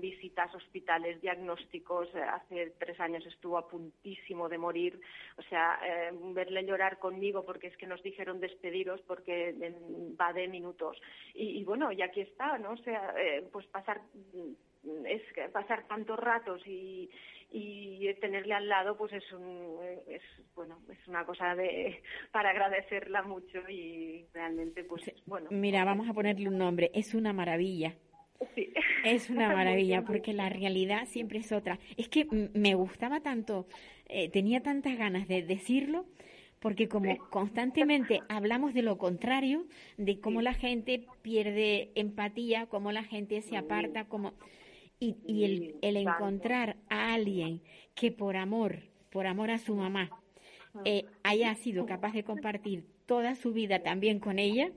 [0.00, 5.00] visitas hospitales diagnósticos eh, hace tres años estuvo a puntísimo de morir.
[5.36, 9.54] O sea eh, verle llorar conmigo porque es que nos dijeron despediros porque
[10.20, 11.00] va de minutos.
[11.34, 14.00] Y, bueno y aquí está no o sea eh, pues pasar
[14.34, 14.67] mm,
[15.06, 15.22] es
[15.52, 17.10] pasar tantos ratos y,
[17.50, 20.22] y tenerle al lado pues es un es
[20.54, 22.02] bueno es una cosa de
[22.32, 25.48] para agradecerla mucho y realmente pues bueno.
[25.50, 26.90] Mira vamos a ponerle un nombre.
[26.94, 27.94] Es una maravilla.
[28.54, 28.72] Sí.
[29.04, 31.78] Es una maravilla porque la realidad siempre es otra.
[31.96, 33.66] Es que me gustaba tanto,
[34.08, 36.04] eh, tenía tantas ganas de decirlo,
[36.60, 39.66] porque como constantemente hablamos de lo contrario,
[39.96, 44.34] de cómo la gente pierde empatía, cómo la gente se aparta, como
[45.00, 47.62] y, y el, el, encontrar a alguien
[47.94, 50.10] que por amor, por amor a su mamá,
[50.84, 54.70] eh, haya sido capaz de compartir toda su vida también con ella,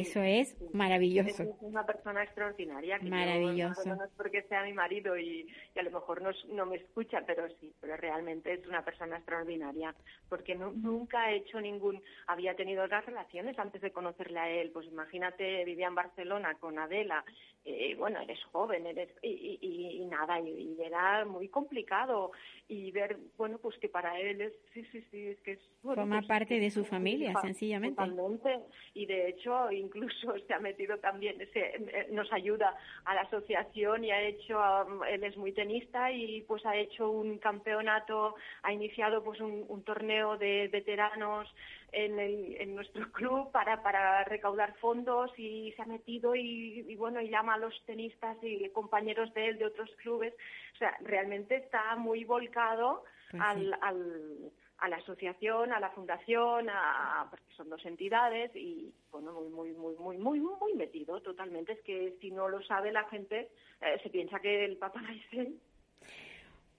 [0.00, 1.42] eso es maravilloso.
[1.42, 2.98] Es una persona extraordinaria.
[3.02, 3.94] maravilloso.
[3.94, 7.48] no es porque sea mi marido y, a lo mejor no, no, me escucha, pero
[7.60, 9.94] sí, pero realmente es una persona extraordinaria
[10.28, 14.70] porque no, nunca ha hecho ningún, había tenido otras relaciones antes de conocerle a él.
[14.70, 17.24] Pues imagínate, vivía en Barcelona con Adela,
[17.68, 22.30] eh, bueno, eres joven, eres y, y, nada, y, era muy complicado
[22.68, 25.60] y ver, bueno, pues que para él es, sí, sí, sí, es que es...
[25.82, 27.96] Forma pues parte de su familia, sencillamente.
[27.96, 28.60] Totalmente,
[28.94, 34.04] y de hecho incluso se ha metido también, se, eh, nos ayuda a la asociación
[34.04, 38.72] y ha hecho, um, él es muy tenista y pues ha hecho un campeonato, ha
[38.72, 41.48] iniciado pues un, torneo de veteranos
[41.92, 47.20] en, en nuestro club para, para recaudar fondos y se ha metido y, y, bueno
[47.20, 50.34] y llama a los tenistas y compañeros de él de otros clubes.
[50.74, 56.68] O sea realmente está muy volcado pues al, al a la asociación, a la fundación,
[56.68, 61.72] a, porque son dos entidades y bueno, muy, muy, muy, muy, muy, muy metido totalmente.
[61.72, 63.50] Es que si no lo sabe la gente,
[63.80, 65.02] eh, se piensa que el Papa
[65.32, 65.48] es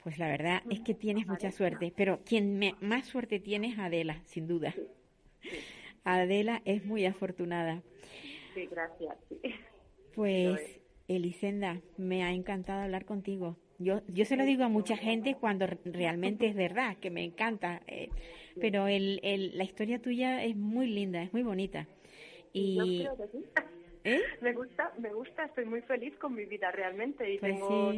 [0.04, 4.22] Pues la verdad es que tienes mucha suerte, pero quien más suerte tiene es Adela,
[4.26, 4.74] sin duda.
[6.04, 7.82] Adela es muy afortunada.
[8.54, 9.18] Sí, gracias.
[10.16, 13.56] Pues, Elisenda, me ha encantado hablar contigo.
[13.80, 17.82] Yo, yo se lo digo a mucha gente cuando realmente es verdad, que me encanta,
[17.88, 18.10] eh,
[18.60, 21.88] pero el, el, la historia tuya es muy linda, es muy bonita.
[22.54, 23.46] Y, yo creo que sí.
[24.04, 24.22] ¿Eh?
[24.42, 27.92] Me gusta, me gusta, estoy muy feliz con mi vida realmente y pues tengo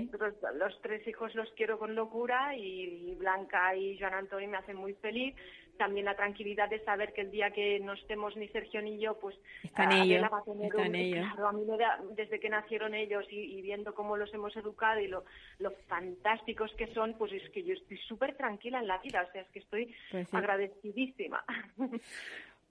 [0.56, 4.94] los, tres hijos los quiero con locura y Blanca y Joan Antonio me hacen muy
[4.96, 5.36] feliz
[5.80, 9.18] también la tranquilidad de saber que el día que no estemos ni Sergio ni yo,
[9.18, 11.26] pues están ellos, va a tener están ellos.
[11.26, 15.00] Claro, a mí me da, desde que nacieron ellos y, viendo cómo los hemos educado
[15.00, 15.24] y lo,
[15.58, 19.32] lo, fantásticos que son, pues es que yo estoy súper tranquila en la vida, o
[19.32, 21.44] sea, es que estoy pues agradecidísima.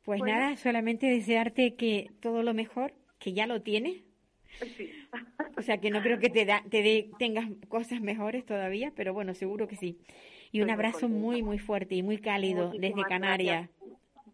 [0.05, 4.01] Pues nada, solamente desearte que todo lo mejor, que ya lo tienes.
[4.79, 4.91] Sí.
[5.59, 9.35] O sea, que no creo que te, da, te tengas cosas mejores todavía, pero bueno,
[9.35, 9.99] seguro que sí
[10.53, 13.69] y un abrazo muy, muy fuerte y muy cálido desde Canarias.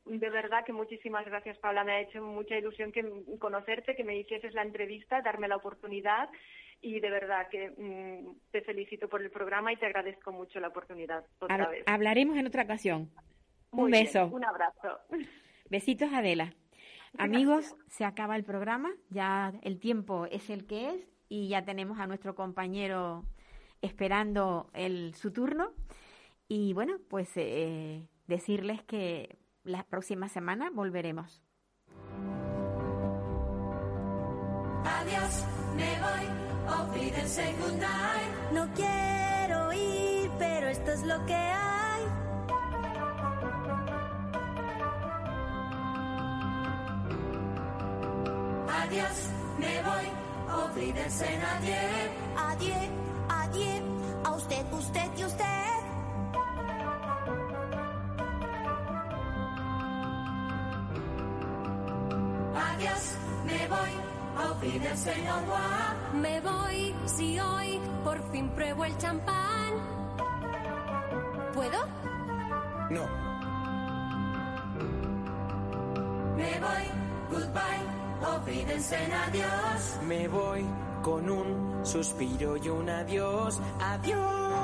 [0.05, 1.83] De verdad que muchísimas gracias, Paula.
[1.83, 3.03] Me ha hecho mucha ilusión que
[3.39, 6.29] conocerte, que me hicieses la entrevista, darme la oportunidad
[6.83, 10.69] y de verdad que mm, te felicito por el programa y te agradezco mucho la
[10.69, 11.25] oportunidad.
[11.39, 11.85] Otra vez.
[11.87, 13.11] Hablaremos en otra ocasión.
[13.71, 14.27] un beso.
[14.27, 15.01] un abrazo.
[15.71, 16.53] Besitos, Adela.
[17.17, 21.99] Amigos, se acaba el programa, ya el tiempo es el que es y ya tenemos
[21.99, 23.25] a nuestro compañero
[23.81, 25.73] esperando el, su turno.
[26.49, 31.43] Y bueno, pues eh, decirles que la próxima semana volveremos.
[34.85, 35.45] Adiós,
[35.77, 36.25] me voy,
[38.53, 42.03] No quiero ir, pero esto es lo que hay.
[48.69, 50.07] Adiós, me voy,
[50.65, 51.79] olvídense nadie.
[52.37, 52.89] Adiós,
[53.29, 53.83] adiós,
[54.25, 55.74] a usted, usted y usted.
[63.75, 69.73] Me voy, olvídense no Me voy si hoy por fin pruebo el champán.
[71.53, 71.79] ¿Puedo?
[72.91, 73.07] No.
[76.37, 76.85] Me voy,
[77.31, 79.99] goodbye, olvídense adiós.
[80.07, 80.67] Me voy
[81.03, 84.64] con un suspiro y un adiós, adiós.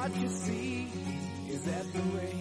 [0.00, 0.88] What you see
[1.46, 2.39] is that the way.